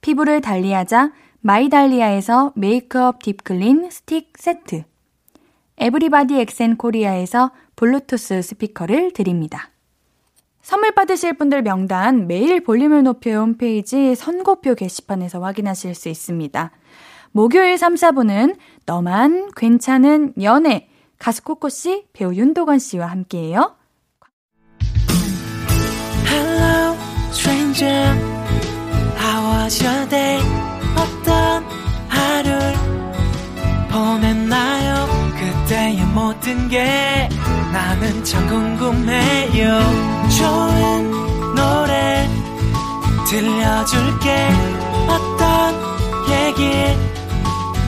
[0.00, 4.82] 피부를 달리하자 마이달리아에서 메이크업 deep clean 스틱 세트
[5.78, 9.70] 에브리바디 엑센 코리아에서 블루투스 스피커를 드립니다.
[10.60, 16.72] 선물 받으실 분들 명단 매일 볼륨을 높여 홈페이지 선고표 게시판에서 확인하실 수 있습니다.
[17.36, 23.76] 목요일 3, 4부는 너만 괜찮은 연애 가수 코코씨, 배우 윤도건 씨와 함께해요.
[26.24, 26.96] Hello,
[27.32, 28.14] stranger.
[29.20, 30.40] How was your day?
[30.96, 31.62] 어떤
[32.08, 32.74] 하루를
[33.90, 35.06] 보냈나요?
[35.36, 37.28] 그때의 모든 게
[37.70, 39.78] 나는 참 궁금해요.
[40.38, 41.10] 좋은
[41.54, 42.26] 노래
[43.28, 44.48] 들려줄게.
[45.06, 45.74] 어떤
[46.30, 47.05] 얘기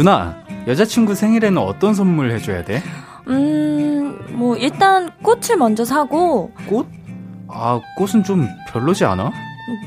[0.00, 0.34] 누나,
[0.66, 2.82] 여자친구 생일에는 어떤 선물 해줘야 돼?
[3.28, 6.50] 음, 뭐, 일단 꽃을 먼저 사고.
[6.66, 6.86] 꽃?
[7.48, 9.30] 아, 꽃은 좀 별로지 않아?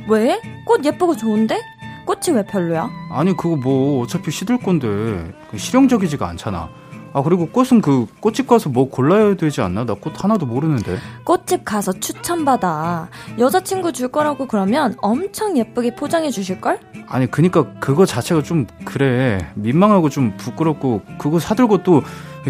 [0.08, 0.40] 왜?
[0.68, 1.60] 꽃 예쁘고 좋은데?
[2.06, 2.92] 꽃이 왜 별로야?
[3.10, 6.70] 아니, 그거 뭐, 어차피 시들 건데, 실용적이지가 않잖아.
[7.14, 9.86] 아, 그리고 꽃은 그, 꽃집 가서 뭐 골라야 되지 않나?
[9.86, 10.98] 나 꽃 하나도 모르는데.
[11.24, 13.08] 꽃집 가서 추천받아.
[13.38, 16.80] 여자친구 줄 거라고 그러면 엄청 예쁘게 포장해 주실 걸?
[17.08, 19.52] 아니, 그니까 그거 자체가 좀, 그래.
[19.56, 22.02] 민망하고 좀 부끄럽고, 그거 사들고 또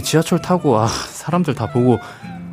[0.02, 2.00] 지하철 타고, 아, 사람들 다 보고,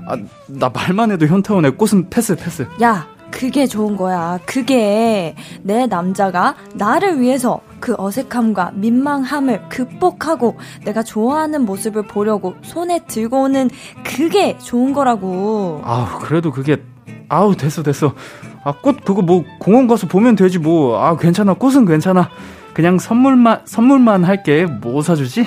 [0.08, 0.16] 아,
[0.48, 1.70] 나 말만 해도 현타 오네.
[1.70, 2.66] 꽃은 패스, 패스.
[2.82, 4.38] 야, 그게 좋은 거야.
[4.44, 13.42] 그게 내 남자가 나를 위해서 그 어색함과 민망함을 극복하고 내가 좋아하는 모습을 보려고 손에 들고
[13.44, 13.70] 오는
[14.04, 15.80] 그게 좋은 거라고.
[15.84, 16.82] 아우, 그래도 그게,
[17.28, 18.14] 아우, 됐어, 됐어.
[18.62, 20.98] 아, 꽃 그거 뭐 공원 가서 보면 되지 뭐.
[20.98, 21.54] 아, 괜찮아.
[21.54, 22.28] 꽃은 괜찮아.
[22.74, 24.66] 그냥 선물만, 선물만 할게.
[24.66, 25.46] 뭐 사주지?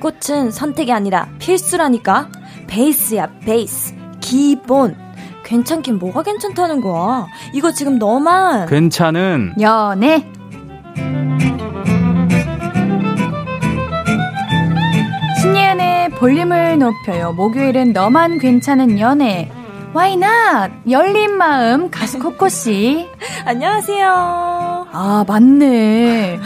[0.00, 2.28] 꽃은 선택이 아니라 필수라니까.
[2.66, 3.94] 베이스야, 베이스.
[4.20, 5.07] 기본.
[5.48, 7.26] 괜찮긴 뭐가 괜찮다는 거야.
[7.54, 8.68] 이거 지금 너만.
[8.68, 9.54] 괜찮은.
[9.58, 10.22] 연애.
[15.40, 17.32] 신예은의 볼륨을 높여요.
[17.32, 19.50] 목요일은 너만 괜찮은 연애.
[19.94, 20.72] Why not?
[20.88, 23.08] 열린 마음 가수 코코 씨.
[23.44, 24.86] 안녕하세요.
[24.92, 26.38] 아, 맞네.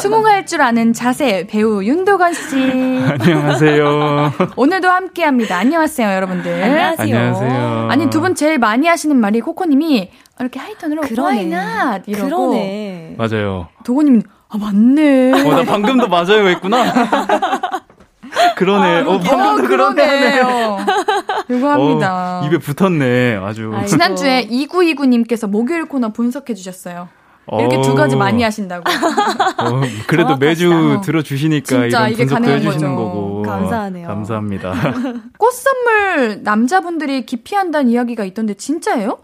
[0.00, 2.56] 수긍할 줄 아는 자세 배우 윤도건 씨.
[3.20, 4.32] 안녕하세요.
[4.56, 5.58] 오늘도 함께 합니다.
[5.58, 6.62] 안녕하세요, 여러분들.
[6.62, 7.16] 안녕하세요.
[7.16, 7.88] 안녕하세요.
[7.90, 11.20] 아니, 두 분 제일 많이 하시는 말이 코코님이 이렇게 하이톤으로 그러네.
[11.20, 12.10] Why not?
[12.10, 12.28] 이러고.
[12.50, 13.16] 그러네.
[13.18, 13.68] 맞아요.
[13.84, 15.32] 도건님은 아, 맞네.
[15.32, 16.84] 어, 나 방금도 맞아요 했구나.
[18.56, 19.00] 그러네.
[19.00, 20.06] 어, 방금도 그러네.
[20.06, 20.78] 그러네요.
[21.50, 22.40] 이거 합니다.
[22.42, 23.36] 어, 입에 붙었네.
[23.42, 23.70] 아주.
[23.74, 23.86] 아이고.
[23.86, 27.08] 지난주에 2929님께서 목요일 코너 분석해 주셨어요.
[27.58, 28.84] 이렇게 어, 두 가지 많이 하신다고.
[28.88, 30.36] 어, 그래도.
[30.36, 33.04] 매주 들어주시니까 진짜 이런 분석도 가능한 해주시는 거죠.
[33.10, 33.42] 거고.
[33.42, 34.06] 감사하네요.
[34.08, 34.72] 감사합니다.
[35.36, 39.18] 꽃 선물 남자분들이 기피한다는 이야기가 있던데 진짜예요?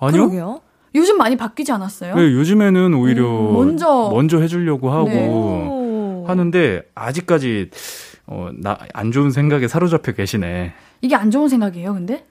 [0.00, 0.20] 아니요?
[0.28, 0.60] 그러게요.
[0.94, 2.14] 요즘 많이 바뀌지 않았어요?
[2.14, 5.26] 네, 요즘에는 오히려 음, 먼저- 먼저 해주려고 하고 네.
[5.28, 6.24] 오.
[6.28, 7.70] 하는데 아직까지
[8.26, 10.72] 어, 나 안 좋은 생각에 사로잡혀 계시네.
[11.02, 12.24] 이게 안 좋은 생각이에요, 근데?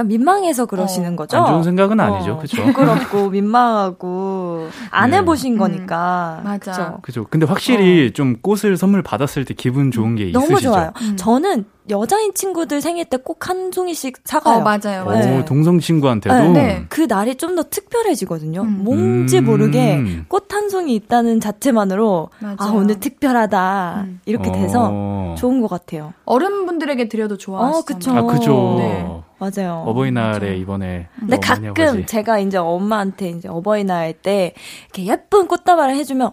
[0.00, 1.16] 그러니까 민망해서 그러시는 어.
[1.16, 1.36] 거죠?
[1.38, 2.62] 안 좋은 생각은 아니죠, 어, 그쵸?
[2.64, 5.18] 부끄럽고 민망하고 안 네.
[5.18, 5.58] 해보신 음.
[5.58, 6.40] 거니까.
[6.44, 6.98] 맞아.
[7.02, 7.26] 그죠.
[7.28, 10.70] 근데 확실히 좀 꽃을 선물 받았을 때 기분 좋은 게 너무 있으시죠?
[10.72, 10.92] 좋아요.
[11.02, 11.16] 음.
[11.16, 14.58] 저는 여자인 친구들 생일 때 꼭 한 종이씩 사가요.
[14.58, 15.44] 어, 맞아요, 오, 맞아요.
[15.44, 16.84] 동성 친구한테도 네, 네.
[16.88, 18.62] 그 날이 좀 더 특별해지거든요.
[18.62, 18.84] 음.
[18.84, 19.44] 뭔지 음.
[19.46, 22.76] 모르게 꽃한 송이 있다는 자체만으로 아 맞아요.
[22.78, 24.20] 오늘 특별하다 음.
[24.24, 25.34] 이렇게 돼서 어.
[25.36, 26.12] 좋은 것 같아요.
[26.26, 28.20] 어른분들에게 드려도 좋아하시잖아요.
[28.22, 28.30] 어, 그쵸.
[28.30, 29.24] 아, 그죠.
[29.40, 29.62] 네.
[29.62, 29.84] 맞아요.
[29.86, 30.52] 어버이날에 맞아요.
[30.54, 32.06] 이번에 근데 많이 가끔 해보지.
[32.06, 34.54] 제가 이제 엄마한테 이제 어버이날 때
[34.94, 36.32] 이렇게 예쁜 꽃다발을 해주면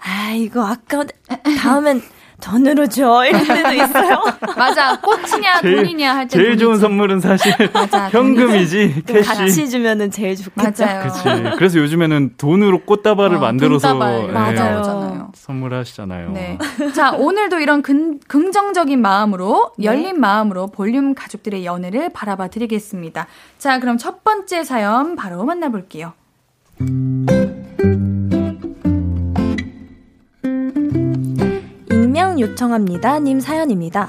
[0.00, 1.04] 아 이거 아까
[1.60, 2.00] 다음엔
[2.40, 4.22] 돈으로 줘 이럴 때도 있어요.
[4.56, 4.98] 맞아.
[5.00, 6.36] 꽃이냐 제일- 돈이냐 할 때.
[6.38, 8.08] 제일 좋은 선물은 사실 맞아.
[8.10, 9.28] 현금이지 또 캐시.
[9.28, 10.84] 같이 주면은 제일 좋겠죠.
[10.84, 11.02] 맞아요.
[11.08, 11.22] 그치.
[11.56, 14.70] 그래서 요즘에는 돈으로 꽃다발을 어, 만들어서 돈다발 예, 맞아요.
[14.74, 15.32] 나오잖아요.
[15.34, 16.30] 선물하시잖아요.
[16.32, 16.58] 네.
[16.94, 19.86] 자, 오늘도 이런 근, 긍정적인 마음으로, 네.
[19.86, 23.26] 열린 마음으로 볼륨 가족들의 연애를 바라봐 드리겠습니다.
[23.58, 26.12] 자, 그럼 첫 번째 사연 바로 만나볼게요.
[32.34, 33.18] 익명 요청합니다.
[33.20, 34.08] 님 사연입니다.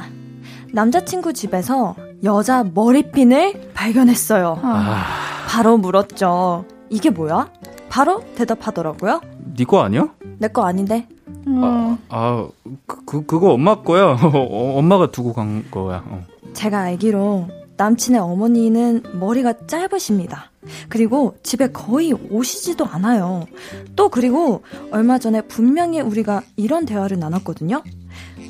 [0.74, 4.60] 남자친구 집에서 여자 머리핀을 발견했어요.
[4.62, 5.04] 아,
[5.48, 6.66] 바로 물었죠.
[6.90, 7.50] 이게 뭐야?
[7.90, 9.22] 바로 대답하더라고요.
[9.58, 10.08] 니거 아니야?
[10.40, 11.08] 내 거 아닌데.
[11.48, 12.48] 음, 아,
[12.88, 14.18] 그, 그, 그거 엄마 거야.
[14.22, 16.04] 어, 엄마가 두고 간 거야.
[16.08, 16.24] 어.
[16.54, 20.52] 제가 알기로 남친의 어머니는 머리가 짧으십니다.
[20.90, 23.46] 그리고 집에 거의 오시지도 않아요.
[23.96, 27.84] 또 그리고 얼마 전에 분명히 우리가 이런 대화를 나눴거든요.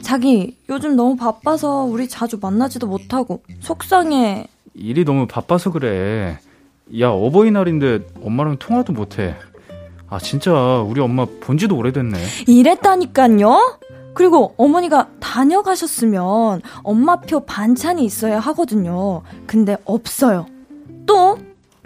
[0.05, 4.47] 자기 요즘 너무 바빠서 우리 자주 만나지도 못하고 속상해.
[4.75, 6.37] 일이 너무 바빠서 그래.
[6.99, 9.35] 야, 어버이날인데 엄마랑 통화도 못해.
[10.07, 12.19] 아, 진짜 우리 엄마 본 지도 오래됐네.
[12.45, 13.79] 이랬다니깐요?
[14.13, 19.23] 그리고 어머니가 다녀가셨으면 엄마표 반찬이 있어야 하거든요.
[19.47, 20.45] 근데 없어요.
[21.07, 21.39] 또,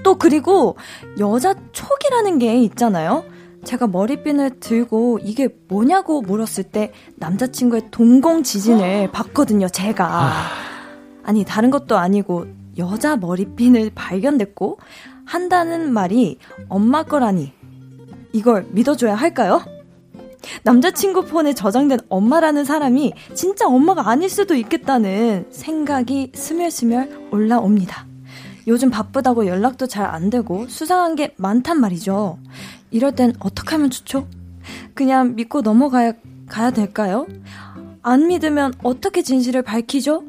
[0.03, 0.75] 또 그리고
[1.19, 3.23] 여자 촉이라는 게 있잖아요.
[3.63, 10.31] 제가 머리핀을 들고 이게 뭐냐고 물었을 때 남자친구의 동공 지진을 봤거든요, 제가.
[11.23, 14.79] 아니, 다른 것도 아니고 여자 머리핀을 발견됐고
[15.25, 17.53] 한다는 말이 엄마 거라니.
[18.31, 19.61] 이걸 믿어줘야 할까요?
[20.63, 28.05] 남자친구 폰에 저장된 엄마라는 사람이 진짜 엄마가 아닐 수도 있겠다는 생각이 스멸스멸 올라옵니다.
[28.67, 32.37] 요즘 바쁘다고 연락도 잘 안 되고 수상한 게 많단 말이죠.
[32.91, 34.27] 이럴 땐 어떻게 하면 좋죠?
[34.93, 36.13] 그냥 믿고 넘어가야
[36.47, 37.27] 가야 될까요?
[38.01, 40.23] 안 믿으면 어떻게 진실을 밝히죠?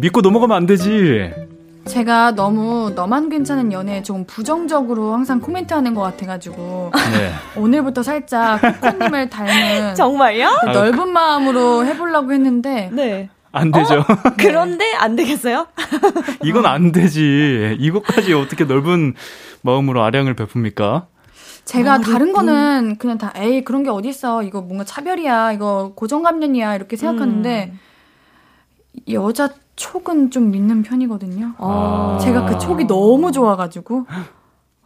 [0.00, 1.30] 믿고 넘어가면 안 되지.
[1.86, 7.60] 제가 너무 너만 괜찮은 연애에 조금 부정적으로 항상 코멘트하는 것 같아가지고 네.
[7.60, 10.50] 오늘부터 살짝 코코님을 닮은 정말요?
[10.60, 13.30] 그 넓은 마음으로 해보려고 했는데 네.
[13.52, 14.04] 안 되죠.
[14.38, 15.66] 그런데 안 되겠어요?
[16.44, 17.76] 이건 안 되지.
[17.78, 19.14] 이것까지 어떻게 넓은
[19.62, 21.06] 마음으로 아량을 베풉니까?
[21.64, 22.32] 제가 아, 다른 네.
[22.32, 27.74] 거는 그냥 다 에이 그런 게 어딨어 이거 뭔가 차별이야 이거 고정감련이야 이렇게 생각하는데
[29.10, 31.54] 여자 촉은 좀 믿는 편이거든요.
[31.58, 32.18] 어.
[32.22, 34.06] 제가 그 촉이 너무 좋아가지고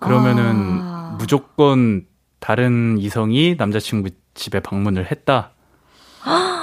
[0.00, 1.16] 그러면은 아.
[1.18, 2.04] 무조건
[2.40, 5.52] 다른 이성이 남자친구 집에 방문을 했다.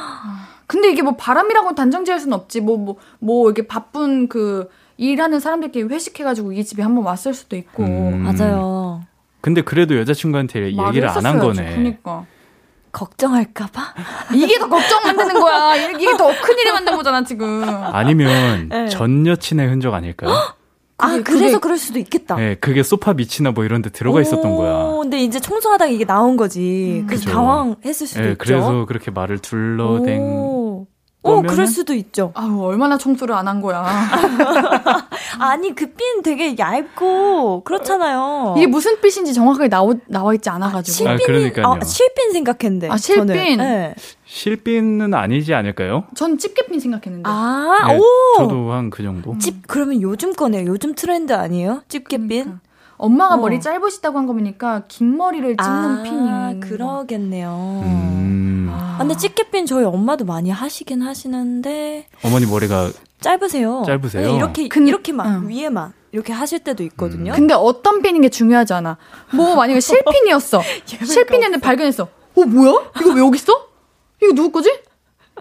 [0.89, 5.39] 근데 이게 뭐 바람이라고 단정 지을 수는 없지 뭐 뭐 뭐 이렇게 바쁜 그 일하는
[5.39, 8.23] 사람들끼리 회식해가지고 이 집에 한번 왔을 수도 있고 음.
[8.23, 9.01] 맞아요.
[9.41, 11.39] 근데 그래도 여자친구한테 얘기를 안 한.
[11.39, 11.75] 거네.
[11.75, 12.25] 그러니까
[12.91, 13.81] 걱정할까봐?
[14.33, 15.75] 이게 더 걱정 만드는 거야.
[15.75, 17.63] 이게 더 큰일이 만든 거잖아 지금.
[17.65, 18.87] 아니면 네.
[18.89, 20.31] 전 여친의 흔적 아닐까요?
[20.99, 22.35] 아, 그게- 그래서 그럴 수도 있겠다.
[22.35, 24.73] 네, 그게 소파 밑이나 뭐 이런 데 들어가 있었던 거야.
[24.75, 26.99] 오, 근데 이제 청소하다가 이게 나온 거지.
[27.01, 27.07] 음.
[27.07, 27.35] 그래서 그죠.
[27.35, 28.37] 당황했을 수도 네, 있죠.
[28.39, 30.19] 그래서 그렇게 말을 둘러댄
[31.37, 32.31] 어, 그럴 수도 있죠.
[32.35, 33.83] 아유, 얼마나 청소를 안 한 거야.
[35.39, 38.55] 아니, 그 핀 되게 얇고, 그렇잖아요.
[38.57, 41.09] 이게 무슨 핏인지 정확하게 나오, 나와 있지 않아가지고.
[41.09, 41.65] 아, 실핀이, 그러니까요.
[41.81, 42.89] 아, 실핀 생각했는데.
[42.89, 43.27] 아, 실핀?
[43.27, 43.57] 저는.
[43.57, 43.95] 네.
[44.25, 46.05] 실핀은 아니지 않을까요?
[46.15, 47.27] 전 집게핀 생각했는데.
[47.29, 48.03] 아, 네, 오!
[48.37, 49.37] 저도 한 그 정도.
[49.39, 50.65] 집, 그러면 요즘 거네요.
[50.67, 51.81] 요즘 트렌드 아니에요?
[51.87, 52.27] 집게핀?
[52.27, 52.59] 그러니까.
[52.99, 53.37] 엄마가 어.
[53.37, 56.59] 머리 짧으시다고 한 거 보니까 긴 머리를 찍는 아, 핀이.
[56.59, 57.81] 그러겠네요.
[57.83, 58.67] 음.
[58.71, 62.91] 아, 근데 집게핀 저희 엄마도 많이 하시긴 하시는데, 어머니 머리가
[63.21, 63.83] 짧으세요.
[63.85, 64.27] 짧으세요?
[64.27, 65.49] 네, 이렇게, 근- 이렇게만, 응.
[65.49, 65.93] 위에만.
[66.11, 67.31] 이렇게 하실 때도 있거든요.
[67.33, 68.97] 근데 어떤 핀인 게 중요하지 않아.
[69.33, 70.61] 뭐 만약에 실핀이었어.
[70.85, 72.03] 실핀이었는데 발견했어.
[72.35, 72.91] 어 뭐야?
[72.99, 73.53] 이거 왜 여기 있어?
[74.21, 74.71] 이거 누구 거지?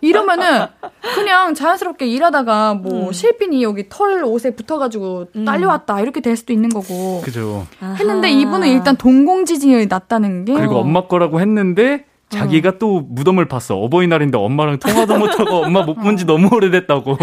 [0.01, 0.67] 이러면은
[1.15, 3.13] 그냥 자연스럽게 일하다가 뭐 음.
[3.13, 5.45] 실핀이 여기 털 옷에 붙어가지고 음.
[5.45, 7.21] 딸려왔다 이렇게 될 수도 있는 거고.
[7.25, 7.67] 그죠.
[7.83, 8.37] 했는데 아하.
[8.37, 13.77] 이분은 일단 동공지진이 났다는 게 그리고 엄마 거라고 했는데 자기가 또 무덤을 봤어.
[13.77, 17.17] 어버이날인데 엄마랑 통화도 못하고 엄마 못 본 지 너무 오래됐다고.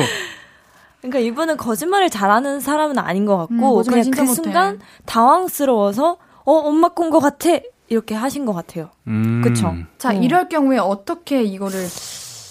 [1.02, 4.34] 그러니까 이분은 거짓말을 잘하는 사람은 아닌 것 음, 같고 거짓말 그냥 그 못해.
[4.34, 7.50] 순간 당황스러워서 어 엄마 건것 같아
[7.88, 8.90] 이렇게 하신 것 같아요.
[9.08, 9.42] 음.
[9.44, 9.76] 그쵸.
[10.00, 10.14] 자 어.
[10.14, 11.86] 이럴 경우에 어떻게 이거를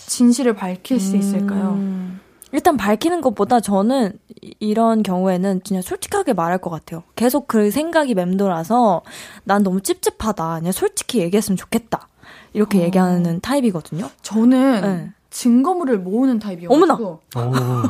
[0.07, 1.73] 진실을 밝힐 수 있을까요?
[1.73, 2.21] 음.
[2.53, 7.03] 일단 밝히는 것보다 저는 이- 이런 경우에는 그냥 솔직하게 말할 것 같아요.
[7.17, 9.03] 계속 그 생각이 맴돌아서
[9.43, 10.59] 난 너무 찝찝하다.
[10.61, 12.09] 그냥 솔직히 얘기했으면 좋겠다.
[12.53, 12.83] 이렇게 어.
[12.83, 14.09] 얘기하는 타입이거든요.
[14.23, 15.11] 저는 네.
[15.31, 16.95] 증거물을 모으는 타입이어가지고 어머나!
[16.95, 17.83] 오,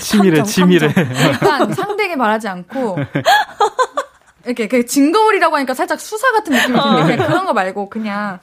[0.00, 0.86] 치밀해, 치밀해.
[0.96, 2.96] 일단 상대에게 말하지 않고
[4.44, 8.38] 이렇게 그 증거물이라고 하니까 살짝 수사 같은 느낌이 드는데 그냥 그런 거 말고 그냥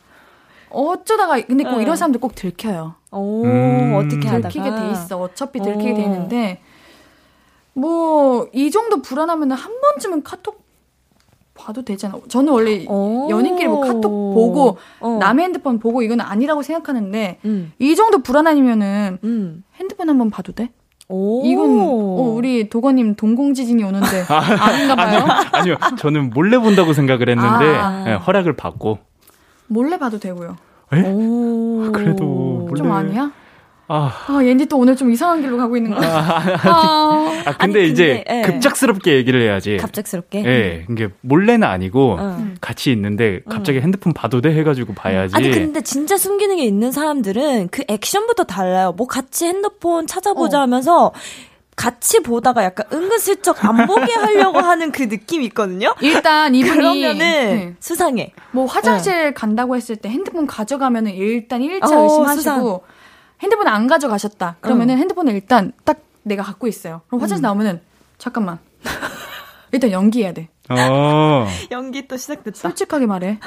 [0.70, 1.82] 어쩌다가 근데 꼭 어.
[1.82, 2.95] 이런 사람들 꼭 들켜요.
[3.14, 3.93] 오 음.
[3.95, 5.20] 어떻게 하다가 들키게 돼 있어.
[5.20, 5.95] 어차피 들키게 어.
[5.95, 6.61] 돼 있는데
[7.74, 10.64] 뭐 이 정도 불안하면은 한 번쯤은 카톡
[11.55, 12.16] 봐도 되잖아.
[12.28, 13.28] 저는 원래 오.
[13.30, 14.01] 연인끼리 뭐 카톡
[14.34, 15.18] 보고 어.
[15.20, 17.72] 남의 핸드폰 보고 이건 아니라고 생각하는데 음.
[17.80, 19.64] 이 정도 불안하면은 음.
[19.76, 20.72] 핸드폰 한번 봐도 돼?
[21.09, 21.45] 오.
[21.45, 25.26] 이건 어, 우리 도건님 동공지진이 오는데 아닌가 봐요.
[25.51, 28.05] 아니요, 저는 몰래 본다고 생각을 했는데 아.
[28.07, 28.97] 예, 허락을 받고.
[29.68, 30.57] 몰래 봐도 되고요.
[30.98, 31.02] 에?
[31.06, 31.91] 오.
[31.91, 32.78] 그래도 몰래.
[32.78, 33.32] 좀 아니야?
[33.88, 36.10] 아, 아, 옌디 또 오늘 좀 이상한 길로 가고 있는 거야.
[36.10, 38.41] 아, 아 근데 아니, 이제 근데, 예.
[38.41, 39.78] 급작스럽게 얘기를 해야지.
[39.78, 40.46] 갑작스럽게.
[40.46, 42.56] 예, 이게 몰래는 아니고 응.
[42.62, 45.36] 같이 있는데 갑자기 핸드폰 봐도 돼 해가지고 봐야지.
[45.36, 48.94] 아니 근데 진짜 숨기는 게 있는 사람들은 그 액션부터 달라요.
[48.96, 50.62] 뭐 같이 핸드폰 찾아보자 어.
[50.62, 51.12] 하면서
[51.76, 55.93] 같이 보다가 약간 은근슬쩍 안 보게 하려고 하는 그 느낌이 있거든요.
[56.01, 57.76] 일단 이분이 그러면은 네.
[57.80, 58.34] 수상해.
[58.51, 62.80] 뭐 화장실 간다고 했을 때 핸드폰 가져가면은 일단 1차 어, 의심하시고 수상.
[63.41, 64.57] 핸드폰 안 가져가셨다.
[64.61, 67.01] 그러면은 핸드폰을 일단 딱 내가 갖고 있어요.
[67.07, 67.47] 그럼 화장실 음.
[67.47, 67.82] 나오면은
[68.17, 68.59] 잠깐만.
[69.71, 70.49] 일단 연기해야 돼.
[70.69, 71.47] 어.
[71.71, 72.57] 연기 또 시작됐다.
[72.59, 73.39] 솔직하게 말해.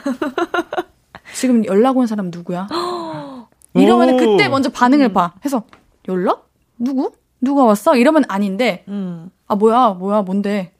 [1.34, 2.66] 지금 연락 온 사람 누구야?
[3.74, 4.16] 이러면은 오.
[4.16, 5.32] 그때 먼저 반응을 봐.
[5.44, 5.62] 해서
[6.08, 6.48] 연락?
[6.78, 7.12] 누구?
[7.40, 7.96] 누가 왔어?
[7.96, 9.30] 이러면 아닌데 음.
[9.46, 10.72] 아 뭐야 뭐야 뭔데?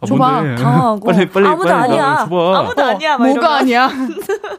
[0.00, 0.42] 아, 줘봐.
[0.42, 0.62] 뭔데?
[0.62, 2.02] 당황하고 빨리 빨리 아무도 빨리 아니야.
[2.02, 2.58] 나 줘봐.
[2.58, 3.18] 아무도 아니야.
[3.18, 3.56] 막 뭐가 이러면.
[3.56, 3.90] 아니야?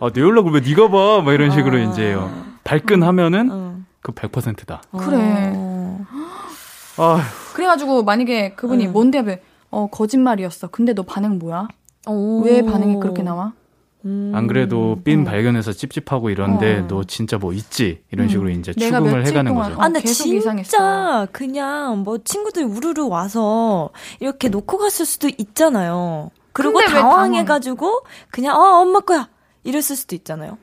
[0.02, 1.22] 아, 내 연락을 왜 네가 봐?
[1.24, 1.82] 막 이런 식으로 아.
[1.82, 2.30] 이제요.
[2.66, 3.86] 발끈하면은 응.
[4.02, 4.82] 그 100%다.
[4.98, 5.54] 그래.
[5.56, 6.06] 어.
[6.98, 7.22] 아,
[7.54, 8.92] 그래가지고 만약에 그분이 응.
[8.92, 9.40] 뭔데 하면
[9.72, 10.68] 어 거짓말이었어.
[10.68, 11.68] 근데 너 반응 뭐야?
[12.08, 12.42] 오.
[12.44, 13.54] 왜 반응이 그렇게 나와?
[14.06, 14.32] 음.
[14.34, 16.88] 안 그래도 삔 발견해서 찝찝하고 이런데 어.
[16.88, 18.02] 너 진짜 뭐 있지?
[18.12, 18.30] 이런 음.
[18.30, 19.72] 식으로 이제 추궁을 해가는 거죠.
[19.74, 21.28] 어, 아, 근데 계속 진짜 이상했어.
[21.32, 23.90] 그냥 뭐 친구들이 우르르 와서
[24.20, 26.32] 이렇게 놓고 갔을 수도 있잖아요.
[26.54, 29.30] 그리고 당황해가지고 그냥 어 엄마 거야
[29.64, 30.58] 이랬을 수도 있잖아요.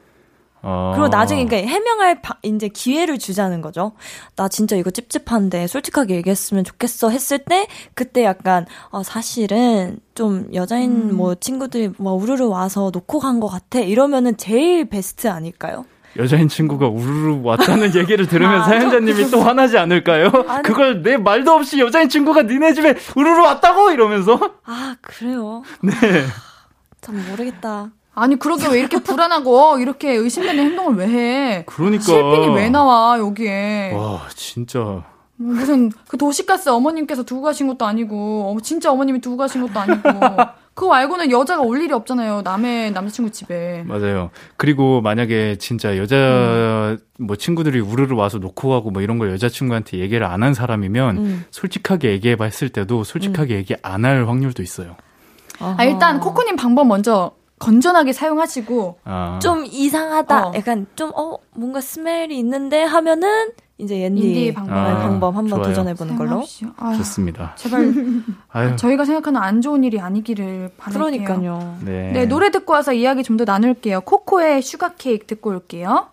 [0.68, 0.90] 어.
[0.96, 3.92] 그리고 나중에 그러니까 해명할 바- 이제 기회를 주자는 거죠.
[4.34, 11.10] 나 진짜 이거 찝찝한데 솔직하게 얘기했으면 좋겠어 했을 때 그때 약간 어 사실은 좀 여자인
[11.10, 11.16] 음.
[11.16, 15.84] 뭐 친구들이 뭐 우르르 와서 놓고 간 것 같아 이러면은 제일 베스트 아닐까요?
[16.16, 20.32] 여자인 친구가 우르르 왔다는 얘기를 들으면 아, 사연자님이 또 화나지 않을까요?
[20.48, 20.62] 아니.
[20.62, 25.62] 그걸 내 말도 없이 여자인 친구가 니네 집에 우르르 왔다고 이러면서 아 그래요.
[25.82, 25.92] 네.
[27.02, 27.90] 참 모르겠다.
[28.16, 31.62] 아니 그러게 왜 이렇게 불안하고 이렇게 의심되는 행동을 왜 해?
[31.66, 33.92] 그러니까 실핀이 왜 나와 여기에?
[33.94, 35.04] 와 진짜 뭐
[35.36, 40.02] 무슨 그 도시가스 어머님께서 두고 가신 것도 아니고 어, 진짜 어머님이 두고 가신 것도 아니고
[40.72, 42.40] 그거 말고는 여자가 올 일이 없잖아요.
[42.42, 43.82] 남의 남자친구 집에.
[43.86, 44.30] 맞아요.
[44.56, 46.98] 그리고 만약에 진짜 여자 음.
[47.18, 51.44] 뭐 친구들이 우르르 와서 놓고 가고 뭐 이런 걸 여자친구한테 얘기를 안 한 사람이면 음.
[51.50, 54.96] 솔직하게 얘기해 봤을 때도 솔직하게 얘기 안 할 확률도 있어요.
[55.60, 59.38] 아, 일단 코코님 방법 먼저 건전하게 사용하시고 아.
[59.40, 60.48] 좀 이상하다.
[60.48, 60.52] 어.
[60.54, 64.74] 약간 좀 어 뭔가 스멜이 있는데 하면은 이제 옌디 인디 방법.
[64.74, 65.62] 네, 아, 방법 한번.
[65.62, 66.42] 도전해 보는 걸로.
[66.78, 67.52] 아유, 좋습니다.
[67.56, 67.92] 제발
[68.48, 68.76] 아유.
[68.76, 71.24] 저희가 생각하는 안 좋은 일이 아니기를 바랄게요.
[71.24, 71.78] 그러니까요.
[71.84, 72.12] 네.
[72.12, 74.00] 네, 노래 듣고 와서 이야기 좀 더 나눌게요.
[74.02, 76.08] 코코의 슈가 케이크 듣고 올게요.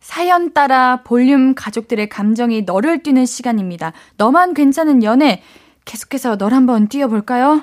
[0.00, 3.92] 사연 따라 볼륨 가족들의 감정의 널을 뛰는 시간입니다.
[4.16, 5.40] 너만 괜찮은 연애.
[5.84, 7.62] 계속해서 널 한번 뛰어볼까요?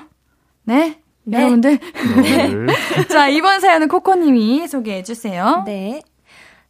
[0.64, 1.01] 네?
[1.24, 1.38] 네.
[1.38, 1.78] 여러분들.
[2.22, 2.66] 네.
[3.08, 5.62] 자, 이번 사연은 코코님이 소개해 주세요.
[5.66, 6.02] 네.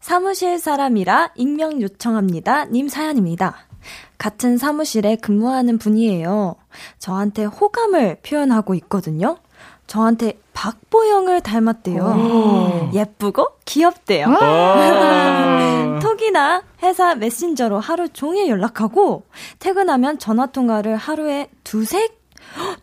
[0.00, 2.66] 사무실 사람이라 익명 요청합니다.
[2.66, 3.54] 님 사연입니다.
[4.18, 6.56] 같은 사무실에 근무하는 분이에요.
[6.98, 9.38] 저한테 호감을 표현하고 있거든요.
[9.86, 12.02] 저한테 박보영을 닮았대요.
[12.02, 12.90] 오.
[12.94, 14.26] 예쁘고 귀엽대요.
[16.00, 19.24] 톡이나 회사 메신저로 하루 종일 연락하고
[19.58, 22.08] 퇴근하면 전화 통화를 하루에 두세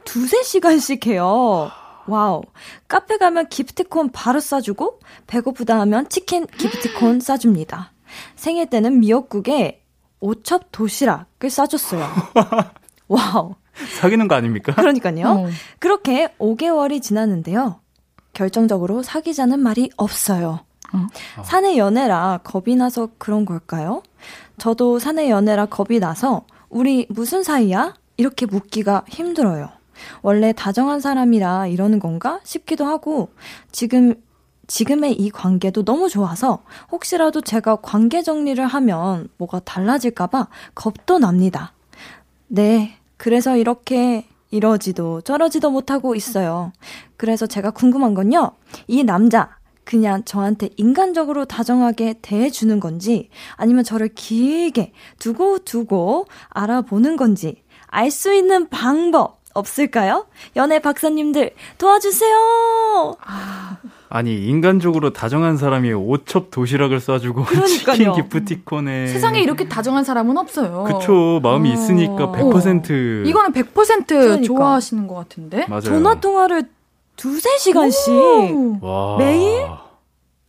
[0.04, 1.72] 두세 시간씩 해요.
[2.08, 2.42] Wow.
[2.88, 7.92] 카페 가면 기프티콘 바로 쏴주고 배고프다 하면 치킨 기프티콘 쏴줍니다.
[8.36, 9.84] 생일 때는 미역국에
[10.20, 12.08] 오첩 도시락을 싸줬어요.
[13.08, 13.56] Wow.
[14.02, 14.74] 사귀는 거 아닙니까?
[14.74, 15.28] 그러니까요.
[15.28, 15.48] 어.
[15.80, 17.80] 그렇게 5개월이 지났는데요.
[18.34, 20.60] 결정적으로 사귀자는 말이 없어요.
[20.94, 21.08] 어.
[21.44, 24.02] 사내 연애라 겁이 나서 그런 걸까요?
[24.58, 27.94] 저도 사내 연애라 겁이 나서 우리 무슨 사이야?
[28.20, 29.70] 이렇게 묻기가 힘들어요.
[30.22, 33.30] 원래 다정한 사람이라 이러는 건가 싶기도 하고
[33.72, 34.14] 지금
[34.68, 41.72] 지금의 이 관계도 너무 좋아서 혹시라도 제가 관계 정리를 하면 뭐가 달라질까봐 겁도 납니다.
[42.48, 46.74] 네, 그래서 이렇게 이러지도 저러지도 못하고 있어요.
[47.16, 48.52] 그래서 제가 궁금한 건요.
[48.88, 57.64] 이 남자, 그냥 저한테 인간적으로 다정하게 대해주는 건지, 아니면 저를 길게 두고 두고 알아보는 건지,
[57.92, 60.26] 알 수 있는 방법 없을까요?
[60.56, 63.16] 연애 박사님들 도와주세요!
[63.26, 63.78] 아.
[64.12, 67.68] 아니 인간적으로 다정한 사람이 오첩 도시락을 쏴주고 그러니까요.
[67.68, 70.84] 치킨 기프티콘에 세상에 이렇게 다정한 사람은 없어요.
[70.86, 71.74] 그쵸 마음이 어.
[71.74, 72.90] 있으니까 100%
[73.26, 73.28] 어.
[73.28, 74.42] 이거는 100% 그러니까.
[74.46, 75.82] 좋아하시는 것 같은데 맞아요.
[75.82, 76.64] 전화 통화를
[77.16, 78.14] 두세 시간씩
[78.82, 79.18] 와.
[79.18, 79.68] 매일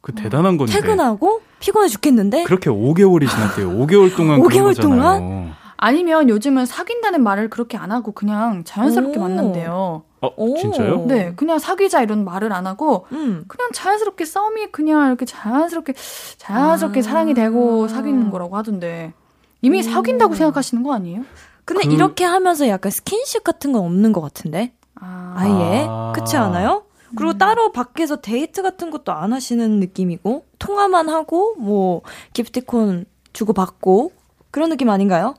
[0.01, 3.71] 그 대단한 건데 퇴근하고 피곤해 죽겠는데 그렇게 5개월이 지났대요.
[3.71, 9.23] 5개월 동안 5개월 동안 아니면 요즘은 사귄다는 말을 그렇게 안 하고 그냥 자연스럽게 오.
[9.23, 10.03] 만난대요.
[10.21, 11.07] 어, 진짜요?
[11.07, 13.45] 네, 그냥 사귀자 이런 말을 안 하고 음.
[13.49, 15.95] 그냥 자연스럽게 싸움이 그냥 이렇게 자연스럽게
[16.37, 17.03] 자연스럽게 아.
[17.03, 19.15] 사랑이 되고 사귀는 거라고 하던데
[19.63, 19.83] 이미 오.
[19.83, 21.23] 사귄다고 생각하시는 거 아니에요?
[21.65, 21.95] 근데 그...
[21.95, 25.33] 이렇게 하면서 약간 스킨십 같은 건 없는 것 같은데 아.
[25.35, 26.13] 아예 아.
[26.15, 26.85] 그렇지 않아요?
[27.17, 27.39] 그리고 음.
[27.39, 32.03] 따로 밖에서 데이트 같은 것도 안 하시는 느낌이고 통화만 하고 뭐
[32.35, 34.13] 기프티콘 주고 받고
[34.51, 35.37] 그런 느낌 아닌가요?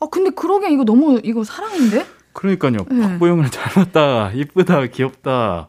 [0.00, 2.06] 아 근데 그러기엔 이거 너무 이거 사랑인데?
[2.32, 2.76] 그러니까요.
[2.90, 3.00] 네.
[3.00, 5.68] 박보영을 닮았다, 이쁘다, 귀엽다.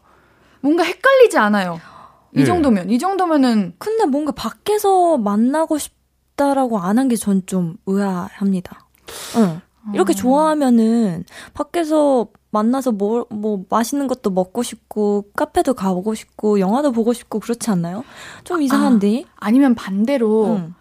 [0.60, 1.80] 뭔가 헷갈리지 않아요.
[2.34, 2.44] 이 네.
[2.44, 8.86] 정도면 이 정도면은 근데 뭔가 밖에서 만나고 싶다라고 안 한 게 전 좀 의아합니다.
[9.38, 9.60] 응.
[9.94, 10.16] 이렇게 아.
[10.16, 11.24] 좋아하면은
[11.54, 17.70] 밖에서 만나서 뭐, 뭐, 맛있는 것도 먹고 싶고, 카페도 가보고 싶고, 영화도 보고 싶고, 그렇지
[17.70, 18.04] 않나요?
[18.44, 19.24] 좀 이상한데?
[19.36, 20.74] 아, 니면 반대로, 응.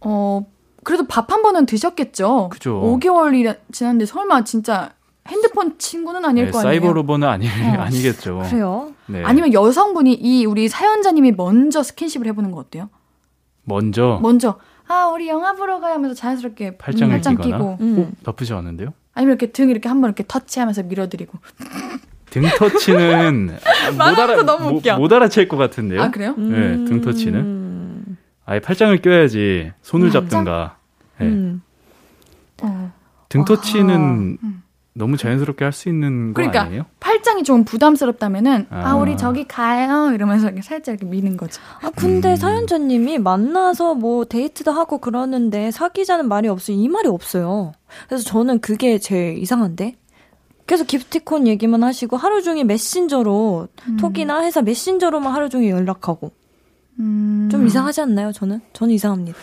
[0.00, 0.44] 어,
[0.86, 2.48] 그래도 밥 한 번은 드셨겠죠.
[2.50, 2.80] 그죠.
[2.80, 4.90] 5개월이 지났는데 설마 진짜
[5.26, 6.72] 핸드폰 친구는 아닐 네, 거 아니에요?
[6.72, 7.50] 사이버 로버는 아니, 어.
[7.82, 8.44] 아니겠죠.
[8.48, 8.92] 그래요?
[9.06, 9.24] 네.
[9.24, 12.88] 아니면 여성분이 이 우리 사연자님이 먼저 스킨십을 해보는 거 어때요?
[13.64, 14.20] 먼저?
[14.22, 14.60] 먼저.
[14.86, 17.78] 아, 우리 영화 보러 가야 하면서 자연스럽게 팔짱을 팔짱 끼고.
[17.80, 17.98] 음.
[17.98, 18.94] 어, 나쁘지 않은데요?
[19.12, 21.36] 아니면 이렇게 등 이렇게 한번 이렇게 터치하면서 밀어드리고.
[22.30, 23.58] 등 터치는
[23.98, 24.42] 못 알아.
[24.70, 26.00] 못, 못 알아챌 것 같은데요.
[26.00, 26.34] 아 그래요?
[26.36, 27.65] 네, 등 터치는.
[28.46, 30.76] 아예 팔짱을 껴야지 손을 잡든가.
[31.18, 31.26] 네.
[31.26, 31.62] 음.
[32.62, 32.92] 어.
[33.28, 34.48] 등터치는 아.
[34.94, 36.86] 너무 자연스럽게 할 수 있는 거 그러니까, 아니에요?
[37.00, 38.90] 팔짱이 좀 부담스럽다면은 아.
[38.90, 38.96] 아.
[38.96, 41.60] 우리 저기 가요 이러면서 이렇게 살짝 이렇게 미는 거죠.
[41.82, 42.36] 아 근데 음.
[42.36, 46.76] 사연자님이 만나서 뭐 데이트도 하고 그러는데 사귀자는 말이 없어요.
[46.76, 47.72] 이 말이 없어요.
[48.08, 49.96] 그래서 저는 그게 제일 이상한데.
[50.68, 53.96] 계속 기프티콘 얘기만 하시고 하루 종일 메신저로 음.
[53.98, 56.32] 톡이나 회사 메신저로만 하루 종일 연락하고
[56.98, 57.48] 음.
[57.50, 58.32] 좀 이상하지 않나요?
[58.32, 59.38] 저는 저는 이상합니다.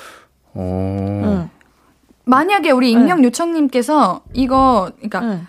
[0.54, 1.22] 어.
[1.24, 1.50] 응.
[2.26, 3.24] 만약에 우리 익명 응.
[3.26, 5.48] 요청님께서 이거 그러니까 응.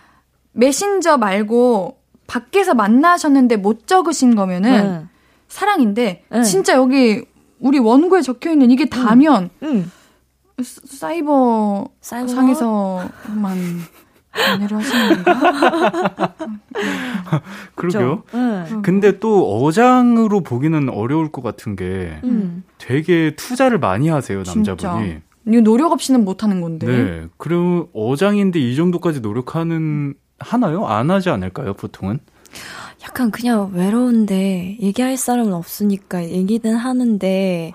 [0.52, 5.09] 메신저 말고 밖에서 만나셨는데 못 적으신 거면은
[5.48, 7.24] 사랑인데 진짜 여기
[7.61, 9.50] 우리 원고에 적혀 있는 이게 다면
[10.62, 13.59] 사이버, 사이버 상에서만
[14.53, 16.35] 연애를 하시는 건가?
[17.74, 18.22] 그러게요.
[18.32, 18.64] 네.
[18.82, 22.64] 근데 또 어장으로 보기는 어려울 것 같은 게 음.
[22.78, 25.16] 되게 투자를 많이 하세요, 남자분이.
[25.47, 26.87] 이거 노력 없이는 못 하는 건데.
[26.87, 27.26] 네.
[27.37, 30.87] 그리고 어장인데 이 정도까지 노력하는 하나요?
[30.87, 32.18] 안 하지 않을까요, 보통은?
[33.03, 37.72] 약간 그냥 외로운데 얘기할 사람은 없으니까 얘기는 하는데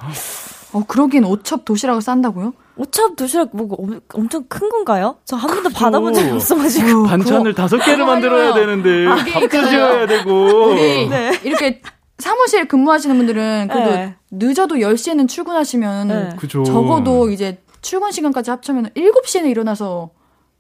[0.74, 2.54] 어 그러기엔 오첩 도시락을 싼다고요?
[2.80, 3.68] 오첩 도시락 뭐
[4.14, 5.18] 엄청 큰 건가요?
[5.26, 11.10] 저 한 번도 받아본 적이 없어가지고 반찬을 다섯 개를 만들어야 되는데 밥도 지어야 되고 우리
[11.10, 11.38] 네.
[11.44, 11.82] 이렇게
[12.18, 14.16] 사무실 근무하시는 분들은 그래도 네.
[14.32, 16.30] 늦어도 10시에는 출근하시면 네.
[16.66, 20.10] 적어도 이제 출근 시간까지 합치면 7시에는 일어나서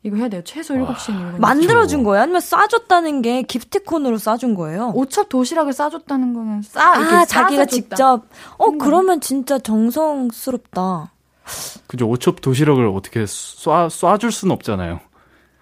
[0.03, 0.41] 이거 해야 돼요.
[0.45, 1.39] 최소 7시에는.
[1.39, 2.23] 만들어준 거예요?
[2.23, 4.91] 아니면 싸줬다는 게 기프티콘으로 싸준 거예요?
[4.95, 8.23] 오첩 도시락을 싸줬다는 거는 싸, 아, 자기가 직접.
[8.57, 11.11] 어, 그러면 진짜 정성스럽다.
[11.87, 12.07] 그죠.
[12.07, 14.99] 오첩 도시락을 어떻게 쏴, 쏴줄 수는 없잖아요.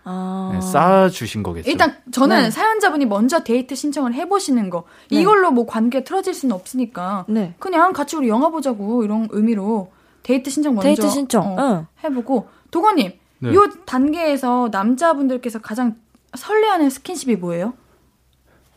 [0.09, 0.51] 아.
[0.53, 1.69] 네, 싸주신 거겠죠.
[1.69, 2.51] 일단 저는 네.
[2.51, 4.83] 사연자분이 먼저 데이트 신청을 해보시는 거.
[5.11, 5.19] 네.
[5.19, 7.25] 이걸로 뭐 관계 틀어질 수는 없으니까.
[7.27, 7.55] 네.
[7.59, 9.91] 그냥 같이 우리 영화 보자고 이런 의미로
[10.23, 11.59] 데이트 신청 먼저 데이트 신청.
[11.59, 11.87] 어, 응.
[12.03, 12.47] 해보고.
[12.71, 13.53] 도건님, 네.
[13.53, 15.95] 요 단계에서 남자분들께서 가장
[16.35, 17.73] 설레하는 스킨십이 뭐예요?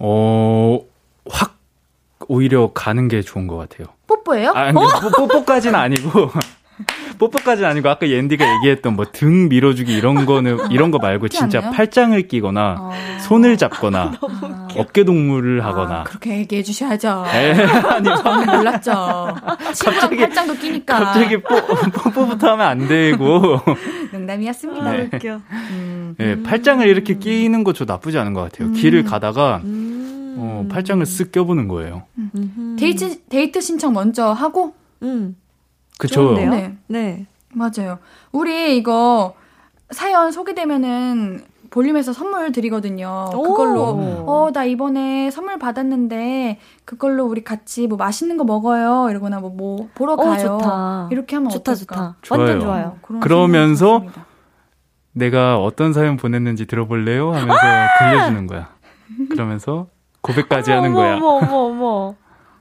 [0.01, 0.81] 어,
[1.29, 1.59] 확
[2.27, 3.87] 오히려 가는 게 좋은 것 같아요.
[4.07, 4.53] 뽀뽀예요?
[4.55, 5.11] 아, 어?
[5.17, 6.31] 뽀뽀까지는 아니고.
[7.19, 11.73] 뽀뽀까지는 아니고 아까 옌디가 얘기했던 뭐 등 밀어주기 이런 거는 이런 거 말고 진짜 않나요?
[11.73, 12.93] 팔짱을 끼거나 어...
[13.21, 14.69] 손을 잡거나 아...
[14.77, 17.25] 어깨 동무를 하거나 아, 그렇게 얘기해 주셔야죠.
[17.33, 17.65] 네.
[17.65, 18.93] 아니 저는 몰랐죠.
[19.85, 21.57] 갑자기 팔짱도 끼니까 갑자기 뽀,
[21.93, 23.61] 뽀뽀부터 하면 안 되고
[24.13, 24.87] 농담이었습니다.
[24.87, 25.09] 아, 네.
[25.13, 25.41] 웃겨.
[25.71, 26.15] 음.
[26.19, 28.69] 네, 팔짱을 이렇게 끼는 거 저 나쁘지 않은 것 같아요.
[28.69, 28.75] 음.
[28.75, 30.35] 길을 가다가 음.
[30.39, 32.03] 어, 팔짱을 쓱 껴보는 거예요.
[32.19, 32.77] 음.
[32.79, 35.37] 데이트 데이트 신청 먼저 하고 음.
[36.01, 36.33] 그쵸.
[36.35, 36.77] 네.
[36.89, 37.27] 네.
[37.53, 37.99] 맞아요.
[38.33, 39.35] 우리 이거
[39.91, 43.31] 사연 소개되면은 볼륨에서 선물 드리거든요.
[43.33, 49.09] 그걸로 어 나 이번에 선물 받았는데 그걸로 우리 같이 뭐 맛있는 거 먹어요.
[49.11, 50.33] 이러거나 뭐, 뭐 보러 가요.
[50.33, 51.09] 오, 좋다.
[51.13, 52.17] 이렇게 하면 좋다 어떨까?
[52.23, 52.41] 좋다.
[52.41, 52.97] 완전 좋아요.
[53.21, 54.03] 그러면서
[55.13, 57.33] 내가 어떤 사연 보냈는지 들어볼래요?
[57.33, 57.55] 하면서
[58.01, 58.71] 들려주는 거야.
[59.31, 59.87] 그러면서
[60.23, 61.17] 고백까지 하는 거야.
[61.17, 62.15] 어머 어머 어머.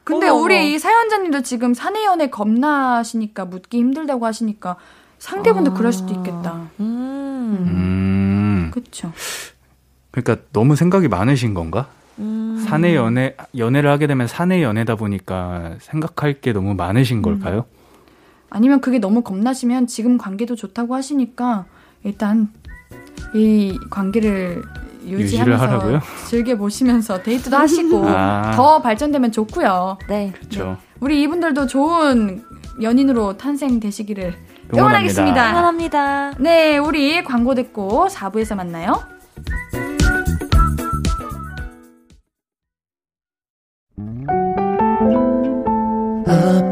[0.09, 4.75] 근데 어머, 우리 이 사연자님도 지금 사내 연애 겁나시니까 묻기 힘들다고 하시니까
[5.19, 6.67] 상대분도 아, 그럴 수도 있겠다.
[6.79, 7.57] 음.
[7.59, 8.71] 음.
[8.73, 9.13] 그렇죠.
[10.09, 11.89] 그러니까 너무 생각이 많으신 건가?
[12.17, 12.65] 음.
[12.67, 17.21] 사내 연애 연애를 하게 되면 사내 연애다 보니까 생각할 게 너무 많으신 음.
[17.21, 17.65] 걸까요?
[18.49, 21.65] 아니면 그게 너무 겁나시면 지금 관계도 좋다고 하시니까
[22.03, 22.51] 일단
[23.35, 24.63] 이 관계를
[25.09, 26.01] 유지하면서?
[26.27, 28.51] 즐겨 보시면서 데이트도 하시고 아.
[28.55, 29.97] 더 발전되면 좋고요.
[30.07, 30.31] 네.
[30.33, 30.63] 그렇죠.
[30.65, 30.75] 네.
[30.99, 32.43] 우리 이분들도 좋은
[32.81, 34.33] 연인으로 탄생되시기를
[34.73, 35.49] 응원하겠습니다.
[35.51, 36.33] 응원합니다.
[36.39, 39.01] 네, 우리 광고 듣고 4부에서 만나요.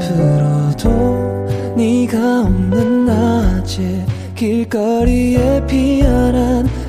[0.07, 6.67] 앞으로도 네가 없는 낮에 길거리에 피어난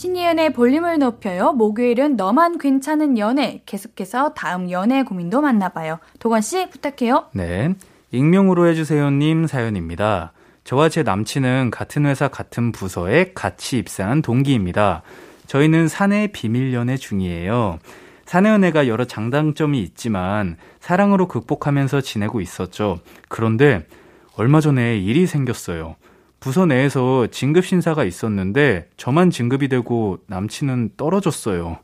[0.00, 1.52] 신예은의 볼륨을 높여요.
[1.52, 3.60] 목요일은 너만 괜찮은 연애.
[3.66, 5.98] 계속해서 다음 연애 고민도 만나봐요.
[6.18, 7.26] 도건 씨 부탁해요.
[7.34, 7.74] 네.
[8.10, 10.32] 익명으로 해주세요님 사연입니다.
[10.64, 15.02] 저와 제 남친은 같은 회사 같은 부서에 같이 입사한 동기입니다.
[15.46, 17.78] 저희는 사내 비밀 연애 중이에요.
[18.24, 23.00] 사내 연애가 여러 장단점이 있지만 사랑으로 극복하면서 지내고 있었죠.
[23.28, 23.86] 그런데
[24.34, 25.96] 얼마 전에 일이 생겼어요.
[26.40, 31.78] 부서 내에서 진급 신사가 있었는데 저만 진급이 되고 남친은 떨어졌어요.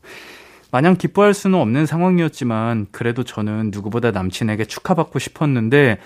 [0.71, 5.99] 마냥 기뻐할 수는 없는 상황이었지만 그래도 저는 누구보다 남친에게 축하받고 싶었는데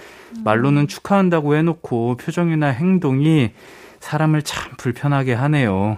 [0.44, 3.52] 말로는 축하한다고 해놓고 표정이나 행동이
[4.02, 5.98] 사람을 참 불편하게 하네요.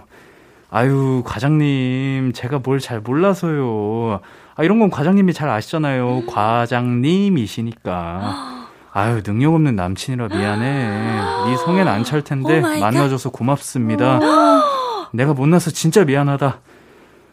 [0.70, 4.20] 아유, 과장님, 제가 뭘 잘 몰라서요.
[4.56, 6.26] 아, 이런 건 과장님이 잘 아시잖아요.
[6.26, 7.84] 과장님이시니까.
[8.96, 11.46] 아유 능력 없는 남친이라 미안해.
[11.46, 14.20] 네 성엔 안 찰 텐데 만나줘서 고맙습니다.
[15.12, 16.60] 내가 못나서 진짜 미안하다.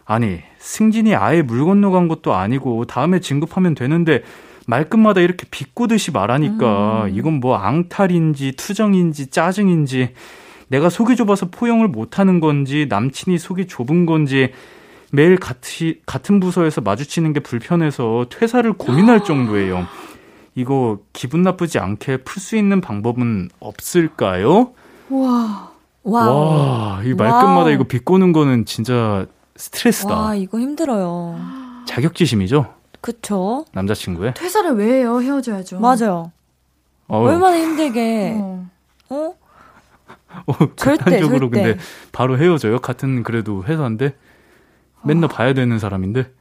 [0.06, 4.24] 아니 승진이 아예 물 건너간 것도 아니고 다음에 진급하면 되는데
[4.66, 7.10] 말끝마다 이렇게 비꼬듯이 말하니까 음.
[7.16, 10.14] 이건 뭐 앙탈인지 투정인지 짜증인지
[10.68, 14.52] 내가 속이 좁아서 포용을 못하는 건지 남친이 속이 좁은 건지
[15.12, 19.86] 매일 같이 같은 부서에서 마주치는 게 불편해서 퇴사를 고민할 정도예요.
[20.56, 24.74] 이거 기분 나쁘지 않게 풀 수 있는 방법은 없을까요?
[25.10, 25.72] 와.
[26.04, 26.30] 와.
[26.32, 27.70] 와, 이 말끝마다.
[27.70, 29.26] 이거 비꼬는 거는 진짜
[29.56, 30.16] 스트레스다.
[30.20, 31.38] 와, 이거 힘들어요.
[31.86, 32.74] 자격지심이죠?
[33.02, 33.66] 그쵸.
[33.72, 34.34] 남자친구의?
[34.36, 35.22] 퇴사를 왜 해요?
[35.22, 35.80] 헤어져야죠.
[35.80, 36.32] 맞아요.
[37.08, 38.36] 어 얼마나 힘들게.
[38.38, 38.68] 어?
[39.10, 39.34] 어?
[40.46, 41.78] 어 극단적으로 절대, 근데
[42.12, 42.80] 바로 헤어져요?
[42.80, 44.16] 같은 그래도 회사인데?
[45.04, 45.28] 맨날 어.
[45.28, 46.32] 봐야 되는 사람인데?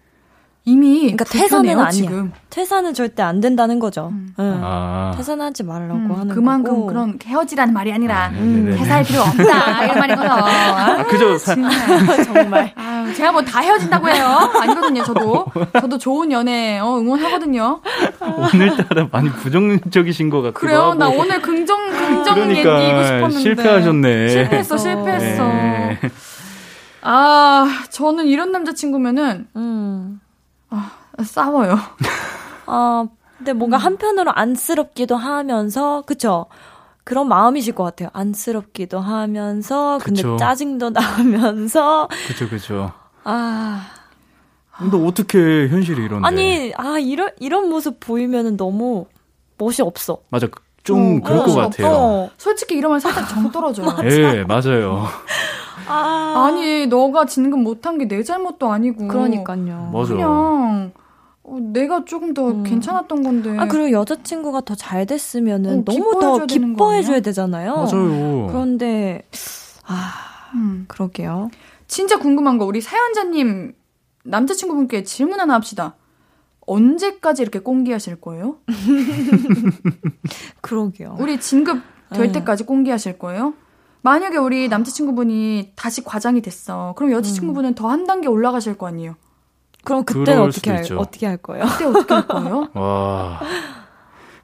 [0.67, 1.91] 이미 그러니까 퇴사는 아니야.
[1.91, 2.33] 지금.
[2.51, 4.09] 퇴사는 절대 안 된다는 거죠.
[4.13, 4.35] 음.
[4.39, 4.61] 응.
[4.63, 5.15] 아.
[5.17, 6.87] 퇴사하지 말라고 음, 하는 그만큼 거고.
[6.87, 8.77] 그런 헤어지라는 말이 아니라 아, 네네네.
[8.77, 10.31] 회사할 필요 없다 이런 말이거든.
[10.31, 11.39] 아, 그죠.
[11.39, 11.55] 사,
[12.25, 12.73] 정말.
[12.77, 14.51] 아유, 제가 뭐 다 헤어진다고 해요?
[14.61, 15.47] 아니거든요, 저도.
[15.81, 17.81] 저도 좋은 연애 어, 응원하거든요.
[18.21, 20.81] 오늘따라 많이 부정적이신 것 같기도 그래요?
[20.83, 20.95] 하고.
[20.95, 24.29] 나 오늘 긍정 긍정 그러니까 얘기고 싶었는데 실패하셨네.
[24.29, 25.43] 실패했어, 실패했어.
[25.49, 25.99] 네.
[27.03, 30.21] 아, 저는 이런 남자친구면은 음.
[31.25, 31.77] 싸워요.
[32.67, 33.07] 아,
[33.39, 33.83] 근데 뭔가 음.
[33.83, 36.47] 한편으로 안쓰럽기도 하면서, 그쵸?
[37.05, 38.11] 그런 마음이실 것 같아요.
[38.13, 40.37] 안쓰럽기도 하면서, 근데 그쵸.
[40.37, 42.93] 짜증도 나면서, 그죠, 그죠.
[43.25, 43.87] 아.
[44.79, 46.27] 근데 어떻게 현실이 이런데?
[46.27, 49.07] 아니, 아, 이런, 이런 모습 보이면은 너무
[49.59, 50.23] 멋이 없어.
[50.31, 50.47] 맞아.
[50.83, 51.93] 좀 어, 그럴 어, 것 같아요.
[51.93, 52.31] 어.
[52.39, 53.89] 솔직히 이러면 살짝 정 떨어져요.
[54.05, 55.07] 예, 맞아요.
[55.91, 56.45] 아.
[56.47, 59.09] 아니, 너가 진급 못한 게 내 잘못도 아니고.
[59.09, 59.91] 그러니까요.
[59.93, 60.13] 맞아.
[60.15, 60.93] 그냥
[61.43, 62.63] 어, 내가 조금 더 음.
[62.63, 63.57] 괜찮았던 건데.
[63.59, 67.21] 아, 그리고 여자친구가 더 잘 됐으면은 어, 너무 더 기뻐해줘야?
[67.21, 67.75] 되잖아요.
[67.77, 68.47] 맞아요.
[68.49, 69.27] 그런데,
[69.87, 70.85] 아, 음.
[70.89, 71.51] 그러게요.
[71.89, 73.75] 진짜 궁금한 거 우리 사연자님
[74.25, 75.95] 남자친구분께 질문 하나 합시다.
[76.67, 78.59] 언제까지 이렇게 꽁기하실 거예요?
[80.61, 81.17] 그러게요.
[81.19, 81.81] 우리 진급
[82.13, 82.33] 될 네.
[82.33, 83.55] 때까지 꽁기하실 거예요?
[84.03, 86.95] 만약에 우리 남자친구분이 다시 과장이 됐어.
[86.97, 89.17] 그럼 여자친구분은 더한 단계 올라가실 거 아니에요?
[89.85, 90.99] 그럼 그때는 어떻게 할, 있죠.
[90.99, 91.65] 어떻게 할 거예요?
[91.65, 92.69] 그때 어떻게 할 거예요?
[92.75, 93.41] 와.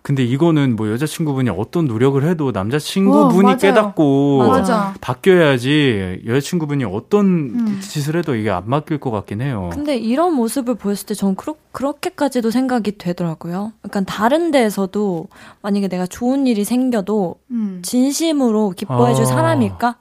[0.06, 3.56] 근데 이거는 뭐 여자친구분이 어떤 노력을 해도 남자친구분이 어, 맞아요.
[3.58, 4.94] 깨닫고 맞아.
[5.00, 7.80] 바뀌어야지 여자친구분이 어떤 음.
[7.80, 9.68] 짓을 해도 이게 안 바뀔 것 같긴 해요.
[9.72, 13.72] 근데 이런 모습을 보였을 때 전 그렇, 그렇게까지도 생각이 되더라고요.
[13.84, 15.26] 약간 다른 데에서도
[15.62, 19.96] 만약에 내가 좋은 일이 생겨도 음, 진심으로 기뻐해줄 아, 사람일까?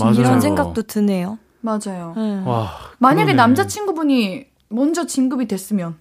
[0.00, 0.14] 맞아요.
[0.16, 1.38] 이런 생각도 드네요.
[1.62, 2.12] 맞아요.
[2.14, 2.42] 네.
[2.44, 2.72] 와.
[2.98, 3.36] 만약에 그러네.
[3.36, 5.94] 남자친구분이 먼저 진급이 됐으면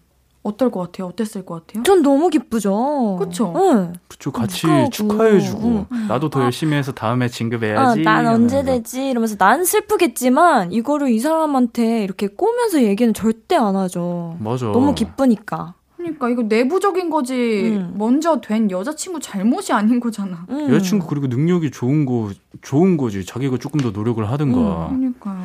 [0.45, 1.07] 어떨 것 같아요?
[1.07, 1.81] 어땠을 것 같아요?
[1.83, 3.17] 전 너무 기쁘죠.
[3.19, 3.51] 그쵸?
[3.55, 3.93] 네.
[4.07, 4.89] 그쵸, 같이 축하하고.
[4.91, 5.85] 축하해주고.
[5.91, 6.07] 응.
[6.07, 8.03] 나도 더 열심히 해서 다음에 아, 진급해야지.
[8.03, 8.63] 난 언제.
[8.63, 9.09] 되지?
[9.09, 14.37] 이러면서 난 슬프겠지만 이거를 이 사람한테 이렇게 꼬면서 얘기는 절대 안 하죠.
[14.39, 14.67] 맞아.
[14.67, 15.73] 너무 기쁘니까.
[15.97, 17.95] 그러니까 이거 내부적인 거지 음.
[17.97, 20.45] 먼저 된 여자친구 잘못이 아닌 거잖아.
[20.49, 20.69] 음.
[20.71, 22.29] 여자친구 그리고 능력이 좋은 거
[22.61, 23.25] 좋은 거지.
[23.25, 24.89] 자기가 조금 더 노력을 하든가.
[24.89, 25.41] 그러니까요.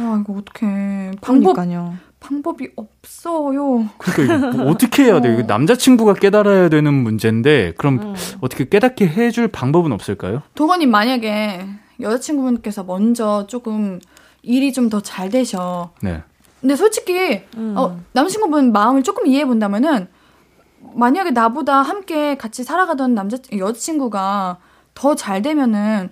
[0.00, 0.66] 와 이거 어떻게
[1.20, 1.94] 방법 그러니까요.
[2.28, 3.86] 방법이 없어요.
[3.98, 5.32] 그러니까 이거 뭐 어떻게 해야 돼?
[5.34, 8.14] 이거 남자친구가 깨달아야 되는 문제인데 그럼 음.
[8.40, 10.42] 어떻게 깨닫게 해줄 방법은 없을까요?
[10.54, 11.66] 도건님 만약에
[12.00, 14.00] 여자친구분께서 먼저 조금
[14.42, 15.92] 일이 좀 더 잘 되셔.
[16.02, 16.22] 네.
[16.60, 17.74] 근데 솔직히 음.
[17.76, 20.08] 어, 남자친구분 마음을 조금 이해해 본다면은
[20.94, 24.58] 만약에 나보다 함께 같이 살아가던 남자 여자친구가
[24.94, 26.08] 더 잘 되면은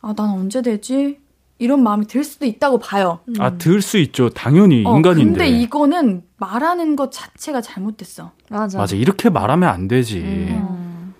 [0.00, 1.18] 아 난 언제 되지
[1.58, 3.18] 이런 마음이 들 수도 있다고 봐요.
[3.38, 4.28] 아, 들 수 있죠.
[4.30, 5.30] 당연히 어, 인간인데.
[5.30, 8.32] 근데 이거는 말하는 것 자체가 잘못됐어.
[8.50, 8.78] 맞아.
[8.78, 8.94] 맞아.
[8.96, 10.20] 이렇게 말하면 안 되지.
[10.20, 11.14] 음.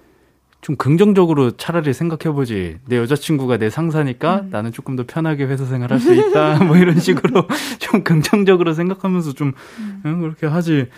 [0.61, 2.79] 좀 긍정적으로 차라리 생각해보지.
[2.87, 4.51] 내 여자친구가 내 상사니까 음.
[4.51, 6.63] 나는 조금 더 편하게 회사 생활할 수 있다.
[6.67, 7.47] 뭐 이런 식으로
[7.79, 10.03] 좀 긍정적으로 생각하면서 좀 음.
[10.05, 10.89] 응, 그렇게 하지.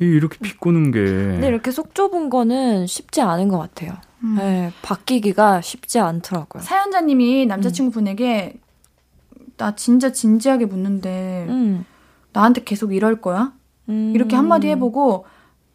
[0.00, 1.02] 이- 이렇게 비꼬는 게.
[1.04, 3.92] 근데 이렇게 속 좁은 거는 쉽지 않은 것 같아요.
[4.24, 4.36] 음.
[4.38, 6.62] 네, 바뀌기가 쉽지 않더라고요.
[6.62, 8.58] 사연자님이 남자친구분에게
[9.56, 11.84] 나 진짜 진지하게 묻는데 음.
[12.32, 13.52] 나한테 계속 이럴 거야?
[13.88, 14.12] 음.
[14.14, 15.24] 이렇게 한마디 해보고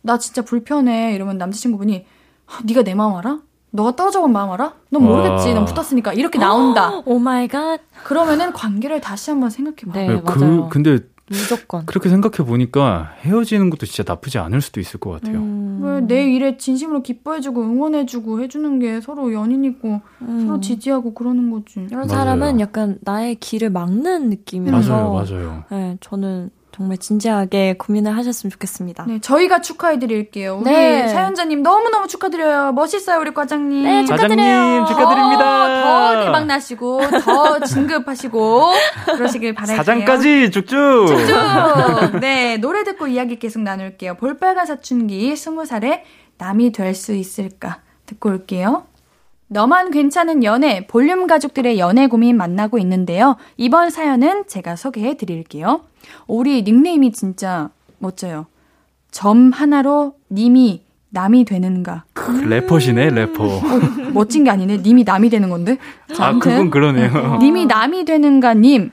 [0.04, 2.06] 나 진짜 불편해 이러면 남자친구분이
[2.48, 3.40] 아, 네가 내 마음 알아?
[3.74, 4.74] 너가 떨어져 본 마음 알아?
[4.90, 5.48] 넌 모르겠지.
[5.50, 5.54] 와.
[5.56, 7.02] 넌 붙었으니까 이렇게 나온다.
[7.06, 7.80] Oh my god.
[8.04, 9.94] 그러면은 관계를 다시 한번 생각해 봐.
[9.94, 10.70] 네, 그, 맞아요.
[10.70, 11.00] 근데
[11.32, 11.86] 무조건.
[11.86, 15.38] 그렇게 생각해 보니까 헤어지는 것도 진짜 나쁘지 않을 수도 있을 것 같아요.
[15.40, 15.80] 음.
[15.82, 20.46] 왜 내 일에 진심으로 기뻐해주고 응원해주고 해주는 게 서로 연인이고 음.
[20.46, 21.80] 서로 지지하고 그러는 거지.
[21.80, 22.08] 이런 맞아요.
[22.08, 25.64] 사람은 약간 나의 길을 막는 느낌이라서 맞아요, 맞아요.
[25.72, 29.06] 네, 저는 정말 진지하게 고민을 하셨으면 좋겠습니다.
[29.08, 30.56] 네, 저희가 축하해드릴게요.
[30.62, 31.08] 우리 네.
[31.10, 32.72] 사연자님 너무너무 축하드려요.
[32.72, 33.84] 멋있어요, 우리 과장님.
[33.84, 34.38] 네, 축하드려요.
[34.38, 35.84] 사장님 축하드립니다.
[35.84, 38.66] 더, 더 대박 나시고, 더 진급하시고,
[39.06, 39.78] 그러시길 바랄게요.
[39.78, 41.08] 사장까지 쭉쭉.
[41.08, 42.20] 쭉!
[42.22, 44.16] 네, 노래 듣고 이야기 계속 나눌게요.
[44.16, 46.06] 볼빨간 사춘기, 스무 살에
[46.38, 47.80] 남이 될 수 있을까?
[48.06, 48.86] 듣고 올게요.
[49.48, 53.36] 너만 괜찮은 연애, 볼륨 가족들의 연애 고민 만나고 있는데요.
[53.58, 55.82] 이번 사연은 제가 소개해 드릴게요.
[56.28, 58.48] 우리 닉네임이 진짜 멋져요.
[59.12, 62.06] 점 하나로 님이 남이 되는가.
[62.46, 63.62] 래퍼시네, 래퍼.
[64.14, 64.78] 멋진 게 아니네.
[64.78, 65.78] 님이 남이 되는 건데.
[66.16, 66.40] 자, 아.
[66.40, 67.38] 그건 그러네요.
[67.40, 68.92] 님이 남이 되는가 님.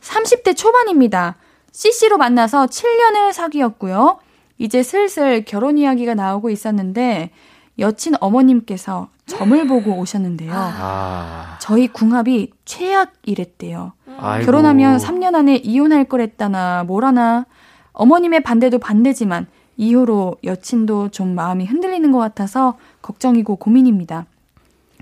[0.00, 1.36] 30대 초반입니다.
[1.72, 4.18] CC로 만나서 7년을 사귀었고요.
[4.58, 7.30] 이제 슬슬 결혼 이야기가 나오고 있었는데
[7.78, 10.52] 여친 어머님께서 점을 보고 오셨는데요.
[10.54, 13.92] 아, 저희 궁합이 최악이랬대요.
[14.18, 14.46] 아이고.
[14.46, 17.44] 결혼하면 3년 안에 이혼할 거랬다나 뭐라나
[17.92, 19.46] 어머님의 반대도 반대지만
[19.76, 24.26] 이후로 여친도 좀 마음이 흔들리는 것 같아서 걱정이고 고민입니다.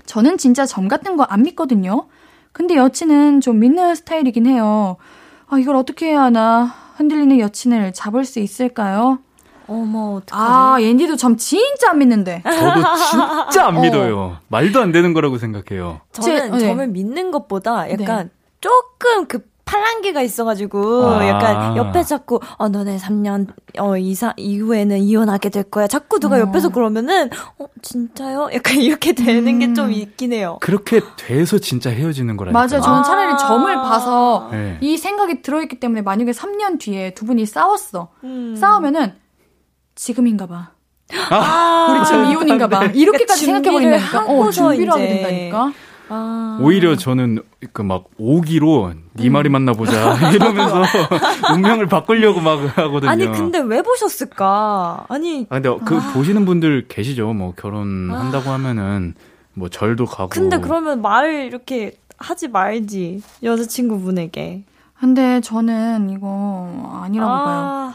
[0.05, 2.07] 저는 진짜 점 같은 거 안 믿거든요.
[2.51, 4.97] 근데 여친은 좀 믿는 스타일이긴 해요.
[5.47, 6.73] 아, 이걸 어떻게 해야 하나.
[6.97, 9.19] 흔들리는 여친을 잡을 수 있을까요?
[9.67, 10.33] 어머, 어떡하지?
[10.33, 12.41] 아, 옌디도 점 진짜 안 믿는데.
[12.43, 12.81] 저도
[13.49, 14.37] 진짜 안 믿어요.
[14.47, 16.01] 말도 안 되는 거라고 생각해요.
[16.11, 16.59] 저는 제- 네.
[16.59, 18.29] 점을 믿는 것보다 약간
[18.61, 21.27] 조금 그 팔랑귀가 있어가지고 아.
[21.27, 23.47] 약간 옆에 자꾸 어 너네 3년
[23.79, 25.87] 어 이사 이후에는 이혼하게 될 거야.
[25.87, 26.39] 자꾸 누가 어.
[26.41, 28.49] 옆에서 그러면은 어 진짜요?
[28.53, 30.57] 약간 이렇게 되는 게좀 있긴 해요.
[30.61, 32.59] 그렇게 돼서 진짜 헤어지는 거라니까.
[32.59, 32.79] 맞아요.
[32.79, 33.03] 저는 아.
[33.03, 34.77] 차라리 점을 봐서 네.
[34.81, 38.09] 이 생각이 들어있기 때문에 만약에 3년 뒤에 두 분이 싸웠어.
[38.23, 38.55] 음.
[38.55, 39.13] 싸우면은
[39.95, 40.71] 지금인가 봐.
[41.31, 42.85] 아, 우리 지금 이혼인가 봐.
[42.85, 44.25] 이렇게까지 준비를 생각해버린다니까.
[44.33, 45.07] 어, 준비를 하게.
[45.07, 45.71] 된다니까.
[46.07, 46.59] 아.
[46.61, 47.41] 오히려 저는
[47.73, 50.83] 그 막 오기로 네 말이 맞나 보자 이러면서
[51.55, 53.09] 운명을 바꾸려고 막 하거든요.
[53.09, 55.05] 아니 근데 왜 보셨을까?
[55.09, 57.33] 아니 아, 근데 그 보시는 분들 계시죠.
[57.33, 59.15] 뭐 결혼한다고 하면은
[59.55, 60.29] 뭐 절도 가고.
[60.29, 64.63] 근데 그러면 말을 이렇게 하지 말지 여자친구분에게.
[64.99, 67.93] 근데 저는 이거 아니라고 봐요.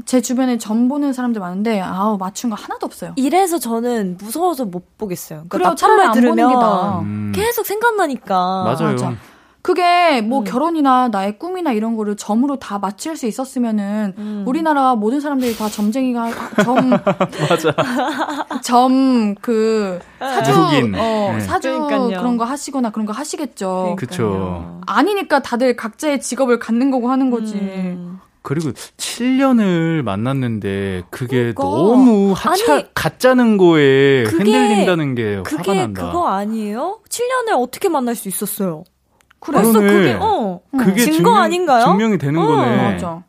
[0.00, 3.12] 아, 제 주변에 점 보는 사람들 많은데 아우 맞춘 거 하나도 없어요.
[3.16, 5.44] 이래서 저는 무서워서 못 보겠어요.
[5.48, 6.98] 그러니까 차라리 말안 보는 게 들으면 나아.
[7.00, 8.34] 음, 계속 생각나니까.
[8.64, 8.92] 맞아요.
[8.92, 9.14] 맞아.
[9.62, 10.44] 그게 뭐 음.
[10.44, 14.44] 결혼이나 나의 꿈이나 이런 거를 점으로 다 맞출 수 있었으면은 음.
[14.46, 16.30] 우리나라 모든 사람들이 다 점쟁이가
[16.64, 16.88] 점
[17.50, 17.74] 맞아.
[18.64, 20.94] 점 그 사주 미국인.
[20.98, 21.40] 어 네.
[21.40, 22.08] 사주 그러니까요.
[22.20, 23.96] 그런 거 하시거나 그런 거 하시겠죠.
[23.98, 24.80] 그쵸.
[24.86, 27.56] 아니니까 다들 각자의 직업을 갖는 거고 하는 거지.
[27.56, 28.18] 음.
[28.42, 31.62] 그리고 7년을 만났는데 그게 그러니까.
[31.62, 36.06] 너무 하차 아니, 가짜는 거에 그게- 흔들린다는 게 화가 그게 난다.
[36.06, 37.00] 그거 아니에요?
[37.08, 38.84] 7년을 어떻게 만날 수 있었어요?
[39.40, 39.56] 그래.
[39.62, 39.92] 벌써 그러네.
[39.92, 41.84] 그게 어 그게 증거 증명, 아닌가요?
[41.86, 42.76] 증명이 되는 어, 거네.
[42.92, 43.24] 맞아.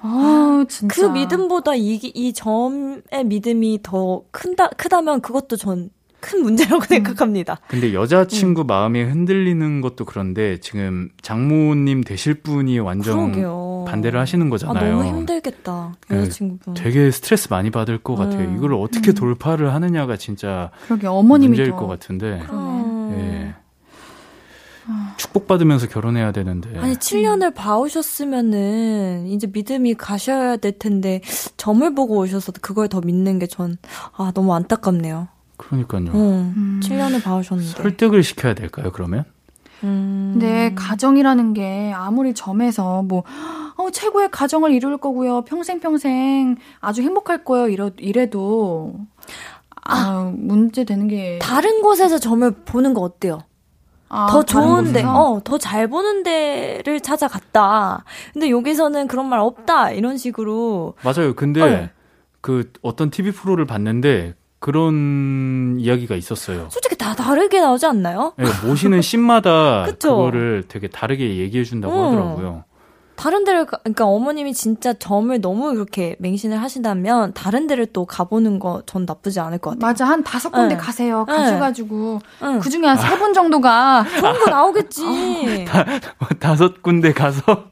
[0.00, 0.94] 아 진짜.
[0.94, 5.90] 그 믿음보다 이, 이 점의 믿음이 더 큰다 크다면 그것도 전
[6.24, 6.88] 큰 문제라고 음.
[6.88, 7.60] 생각합니다.
[7.68, 13.84] 근데 여자친구 마음이 흔들리는 것도 그런데 지금 장모님 되실 분이 완전 그러게요.
[13.86, 14.96] 반대를 하시는 아, 거잖아요.
[14.96, 16.72] 너무 힘들겠다 네, 여자친구분.
[16.74, 18.48] 되게 스트레스 많이 받을 것 같아요.
[18.48, 18.56] 음.
[18.56, 22.42] 이걸 어떻게 돌파를 하느냐가 진짜 그러게 어머님이 문제일 더것 같은데.
[22.50, 23.14] 음.
[23.18, 23.54] 예.
[25.16, 26.78] 축복받으면서 결혼해야 되는데.
[26.78, 31.20] 아니 7년을 봐오셨으면은 이제 믿음이 가셔야 될 텐데
[31.56, 33.76] 점을 보고 오셔서 그걸 더 믿는 게 전
[34.16, 35.28] 아 너무 안타깝네요.
[35.56, 36.06] 그러니까요.
[36.14, 37.70] 음, 7년을 봐오셨는데.
[37.82, 39.24] 설득을 시켜야 될까요, 그러면?
[39.82, 40.30] 음.
[40.34, 43.22] 근데 가정이라는 게 아무리 점에서 뭐
[43.76, 45.42] 어, 최고의 가정을 이룰 거고요.
[45.42, 47.68] 평생 평생 아주 행복할 거예요.
[47.68, 48.94] 이러, 이래도
[49.84, 53.40] 아, 문제 되는 게 다른 곳에서 점을 보는 거 어때요?
[54.08, 55.02] 아, 더 좋은데?
[55.02, 58.04] 어, 더 잘 보는 데를 찾아갔다.
[58.32, 59.90] 근데 여기서는 그런 말 없다.
[59.90, 60.94] 이런 식으로.
[61.02, 61.34] 맞아요.
[61.34, 61.88] 근데 어.
[62.40, 64.34] 그 어떤 TV 프로를 봤는데
[64.64, 66.68] 그런 이야기가 있었어요.
[66.70, 68.32] 솔직히 다 다르게 나오지 않나요?
[68.40, 69.02] 예, 모시는
[69.86, 70.16] 그쵸?
[70.16, 72.06] 그거를 되게 다르게 얘기해 준다고 음.
[72.06, 72.64] 하더라고요.
[73.14, 78.58] 다른 데를, 가- 그러니까 어머님이 진짜 점을 너무 그렇게 맹신을 하신다면 다른 데를 또 가보는
[78.58, 79.86] 거 전 나쁘지 않을 것 같아요.
[79.86, 80.80] 맞아 한 다섯 군데 네.
[80.80, 81.26] 가세요.
[81.28, 81.36] 네.
[81.36, 82.58] 가셔가지고 응.
[82.60, 85.66] 그 중에 한 세분 정도가 좋은 거 나오겠지.
[86.40, 87.66] 다섯 군데 가서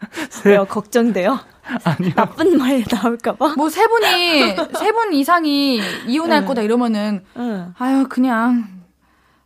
[0.44, 0.64] 왜요?
[0.66, 1.38] 걱정돼요?
[2.16, 3.54] 나쁜 말 나올까봐?
[3.56, 6.46] 뭐 세 분이 세 분 이상이 이혼할 네.
[6.46, 7.74] 거다 이러면은 응.
[7.78, 8.80] 아유 그냥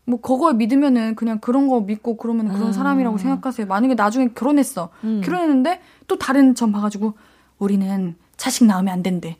[0.06, 2.72] 뭐 그거에 믿으면은 그냥 그런 거 믿고 그러면 그런 음.
[2.72, 3.66] 사람이라고 생각하세요.
[3.66, 4.90] 만약에 나중에 결혼했어.
[5.04, 5.20] 음.
[5.24, 7.14] 결혼했는데 또 다른 점 봐가지고
[7.58, 9.38] 우리는 자식 낳으면 안 된대.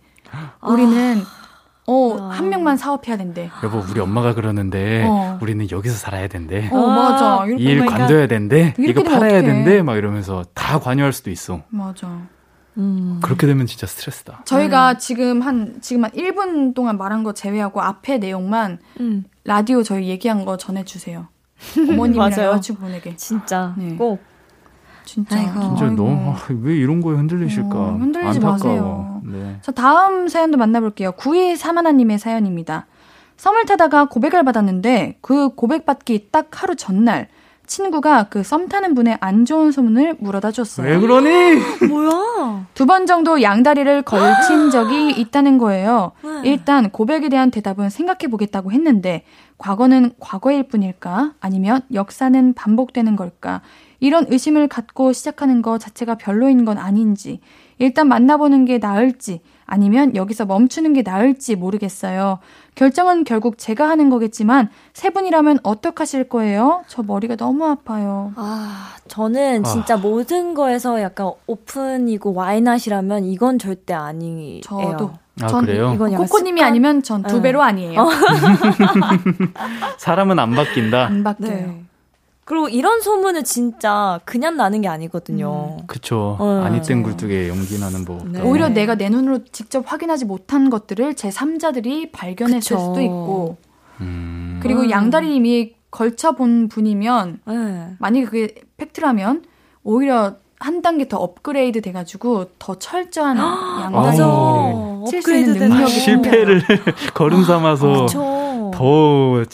[0.63, 1.23] 우리는
[1.87, 2.29] 어 아.
[2.31, 3.51] 한 명만 사업해야 된대.
[3.63, 5.39] 여보 우리 엄마가 그러는데 어.
[5.43, 6.69] 우리는 여기서 살아야 된대.
[6.73, 7.45] 어 맞아.
[7.47, 8.75] 이렇게 이일 그러니까 관둬야 된대.
[8.79, 9.43] 이렇게 이거 팔아야 어떡해.
[9.43, 9.83] 된대.
[9.83, 11.63] 막 이러면서 다 관여할 수도 있어.
[11.69, 12.23] 맞아.
[12.79, 13.21] 음.
[13.23, 14.43] 그렇게 되면 진짜 스트레스다.
[14.47, 19.25] 저희가 지금 한 지금 한 1분 동안 말한 거 제외하고 앞에 내용만 음.
[19.45, 21.27] 라디오 저희 얘기한 거 전해주세요.
[21.79, 22.51] 어머님이랑 맞아요.
[22.53, 23.17] 여자친구분에게.
[23.17, 23.95] 진짜 네.
[23.97, 24.21] 꼭.
[25.05, 25.37] 진짜.
[25.37, 25.61] 아이고.
[25.61, 25.97] 진짜 아이고.
[25.97, 27.69] 너무 아, 왜 이런 거에 흔들리실까?
[27.79, 28.53] 어, 흔들리지 안타까워.
[28.53, 29.14] 마세요.
[29.25, 29.59] 네.
[29.63, 31.13] 자, 다음 사연도 만나볼게요.
[31.13, 32.87] 9231님의 사연입니다.
[33.37, 37.29] 썸을 타다가 고백을 받았는데 그 고백받기 딱 하루 전날
[37.67, 41.01] 친구가 그 썸 타는 분의 안 좋은 소문을 물어다 왜 줬어요.
[41.01, 41.31] 그러니?
[41.89, 42.67] 뭐야?
[42.75, 46.13] 두 번 정도 양다리를 걸친 적이 있다는 거예요.
[46.23, 46.43] 네.
[46.45, 49.25] 일단 고백에 대한 대답은 생각해 보겠다고 했는데
[49.57, 51.33] 과거는 과거일 뿐일까?
[51.41, 53.63] 아니면 역사는 반복되는 걸까?
[53.99, 57.41] 이런 의심을 갖고 시작하는 것 자체가 별로인 건 아닌지
[57.79, 62.39] 일단 만나보는 게 나을지 아니면 여기서 멈추는 게 나을지 모르겠어요.
[62.75, 66.83] 결정은 결국 제가 하는 거겠지만 세 분이라면 어떡하실 거예요?
[66.87, 68.33] 저 머리가 너무 아파요.
[68.37, 69.97] 아, 저는 진짜 아.
[69.97, 74.61] 모든 거에서 약간 오픈이고 와이낫이라면 이건 절대 아니에요.
[74.63, 75.13] 저도.
[75.43, 75.93] 아, 그래요?
[75.95, 77.43] 이건 코코님이 아니면 전두 네.
[77.43, 78.01] 배로 아니에요.
[78.01, 78.09] 어.
[79.99, 81.07] 사람은 안 바뀐다.
[81.07, 81.51] 안 바뀌어요.
[81.51, 81.85] 네.
[82.45, 85.79] 그리고 이런 소문은 진짜 그냥 나는 게 아니거든요.
[85.81, 85.87] 음.
[85.87, 86.37] 그쵸.
[86.39, 86.63] 어.
[86.65, 88.29] 아니땐 굴뚝에 연기 나는 법.
[88.29, 88.41] 네.
[88.43, 92.79] 오히려 내가 내 눈으로 직접 확인하지 못한 것들을 제 3자들이 발견했을 그쵸.
[92.79, 93.57] 수도 있고.
[94.01, 94.61] 음.
[94.63, 94.91] 그리고 음.
[94.91, 97.95] 양다리님이 걸쳐본 분이면, 네.
[97.99, 99.45] 만약에 그게 팩트라면,
[99.83, 104.25] 오히려 한 단계 더 업그레이드 돼가지고 더 철저한 양다리를
[105.09, 106.63] 칠수 있는 능력이 실패를
[107.13, 108.07] 걸음 삼아서
[108.73, 109.45] 더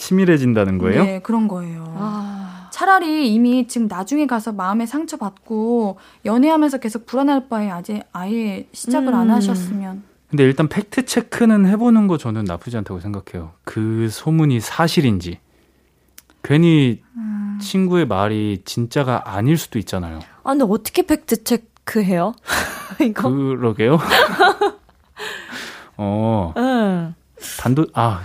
[0.00, 1.04] 치밀해진다는 거예요?
[1.04, 1.84] 네, 그런 거예요.
[1.96, 2.68] 아.
[2.72, 9.08] 차라리 이미 지금 나중에 가서 마음에 상처 받고 연애하면서 계속 불안할 바에 아직 아예 시작을
[9.08, 9.14] 음.
[9.14, 10.02] 안 하셨으면.
[10.30, 13.52] 근데 일단 fact check는 해보는 거 저는 나쁘지 않다고 생각해요.
[13.64, 15.38] 그 소문이 사실인지.
[16.42, 17.58] 괜히 음.
[17.60, 20.20] 친구의 말이 진짜가 아닐 수도 있잖아요.
[20.44, 22.32] 아, 근데 어떻게 fact check해요?
[23.04, 23.28] 이거?
[23.28, 23.98] 그러게요.
[25.98, 26.54] 어.
[26.56, 27.14] 응.
[27.58, 28.22] 단도, 아,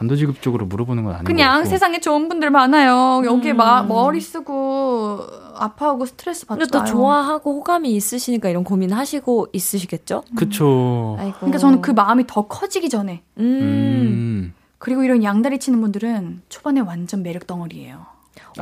[0.00, 3.22] 단도직입적으로 물어보는 건 아니고 그냥 세상에 좋은 분들 많아요.
[3.24, 3.56] 여기에 음.
[3.58, 5.20] 마, 머리 쓰고
[5.54, 10.24] 아파하고 스트레스 받지 또 좋아하고 호감이 있으시니까 이런 고민 하시고 있으시겠죠?
[10.34, 11.16] 그쵸.
[11.20, 11.32] 음.
[11.36, 13.22] 그러니까 저는 그 마음이 더 커지기 전에.
[13.38, 13.44] 음.
[13.44, 14.54] 음.
[14.78, 18.06] 그리고 이런 양다리 치는 분들은 초반에 완전 매력 덩어리예요.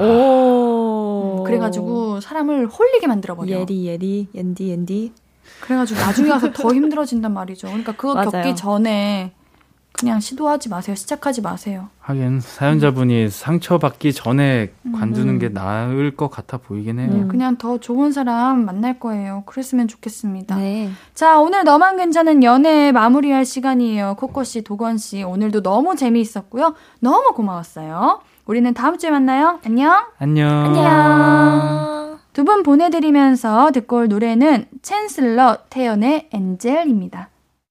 [0.01, 1.39] 오.
[1.39, 3.61] 음, 그래가지고 사람을 홀리게 만들어버려.
[3.61, 5.13] 예리 예리 옌디 옌디.
[5.61, 7.69] 그래가지고 나중에 가서 더 힘들어진단 말이죠.
[7.69, 8.31] 그러니까 그거 맞아요.
[8.31, 9.33] 겪기 전에
[9.93, 10.95] 그냥 시도하지 마세요.
[10.95, 11.89] 시작하지 마세요.
[11.99, 13.29] 하긴 사연자분이 음.
[13.29, 15.39] 상처받기 전에 관두는 음.
[15.41, 17.11] 게 나을 것 같아 보이긴 해요.
[17.13, 17.29] 음.
[17.29, 19.43] 그냥 더 좋은 사람 만날 거예요.
[19.47, 20.55] 그랬으면 좋겠습니다.
[20.57, 20.91] 네.
[21.15, 24.15] 자, 오늘 너만 괜찮은 연애 마무리할 시간이에요.
[24.19, 26.75] 코코 씨, 도건 씨, 오늘도 너무 재미있었고요.
[27.01, 28.21] 너무 고마웠어요.
[28.47, 29.59] 우리는 다음 주에 만나요.
[29.65, 30.05] 안녕.
[30.19, 30.49] 안녕.
[30.77, 32.19] 안녕.
[32.33, 37.31] 두 분 보내드리면서 듣고 올 노래는 챈슬러 태연의 엔젤입니다.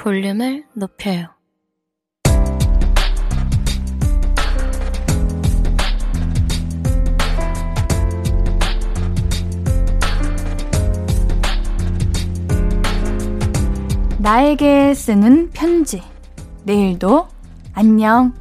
[0.00, 1.26] 볼륨을 높여요.
[14.18, 16.02] 나에게 쓰는 편지.
[16.64, 17.28] 내일도
[17.74, 18.32] 안녕.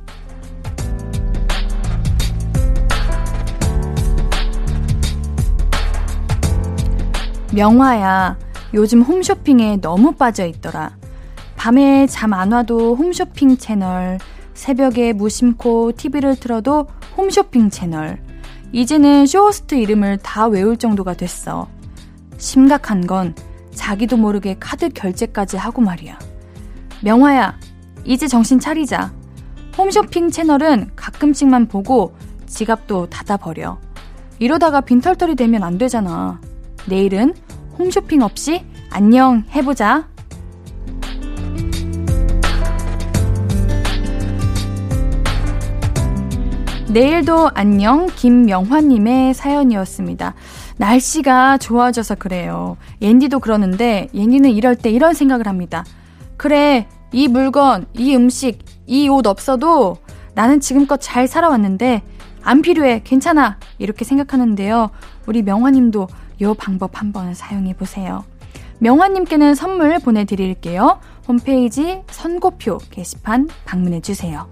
[7.54, 8.38] 명화야.
[8.74, 11.00] 요즘 홈쇼핑에 너무 빠져 있더라.
[11.60, 14.18] 밤에 잠 안 와도 홈쇼핑 채널,
[14.54, 16.88] 새벽에 무심코 TV를 틀어도
[17.18, 18.18] 홈쇼핑 채널.
[18.72, 21.68] 이제는 쇼호스트 이름을 다 외울 정도가 됐어.
[22.38, 23.36] 심각한 건
[23.76, 26.18] 자기도 모르게 카드 결제까지 하고 말이야.
[27.02, 27.60] 명화야,
[28.06, 29.12] 이제 정신 차리자.
[29.78, 33.78] 홈쇼핑 채널은 가끔씩만 보고 지갑도 닫아버려.
[34.40, 36.40] 이러다가 빈털털이 되면 안 되잖아.
[36.88, 37.34] 내일은
[37.78, 40.08] 홈쇼핑 없이 안녕 해보자.
[46.92, 50.34] 내일도 안녕 김명화님의 사연이었습니다.
[50.78, 52.78] 날씨가 좋아져서 그래요.
[53.02, 55.86] 옌디도 그러는데 옌디는 이럴 때 이런 생각을 합니다.
[56.36, 59.98] 그래 이 물건, 이 음식, 이 옷 없어도
[60.34, 62.02] 나는 지금껏 잘 살아왔는데
[62.42, 64.90] 안 필요해 괜찮아 이렇게 생각하는데요.
[65.28, 66.08] 우리 명화님도
[66.42, 68.24] 요 방법 한번 사용해 보세요.
[68.80, 71.00] 명화님께는 선물 보내드릴게요.
[71.28, 74.48] 홈페이지 선고표 게시판 방문해 주세요.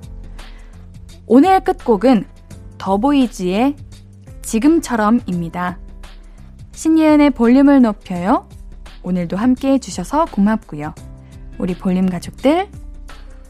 [1.30, 2.26] 오늘 끝곡은
[2.78, 3.76] 더보이즈의
[4.44, 5.78] 지금처럼입니다.
[6.72, 8.48] 신예은의 볼륨을 높여요.
[9.04, 10.96] 오늘도 함께 해주셔서 고맙고요.
[11.60, 12.70] 우리 볼륨 가족들,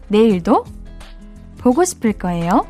[0.07, 0.65] 내일도
[1.59, 2.65] 보고 싶을 거예요.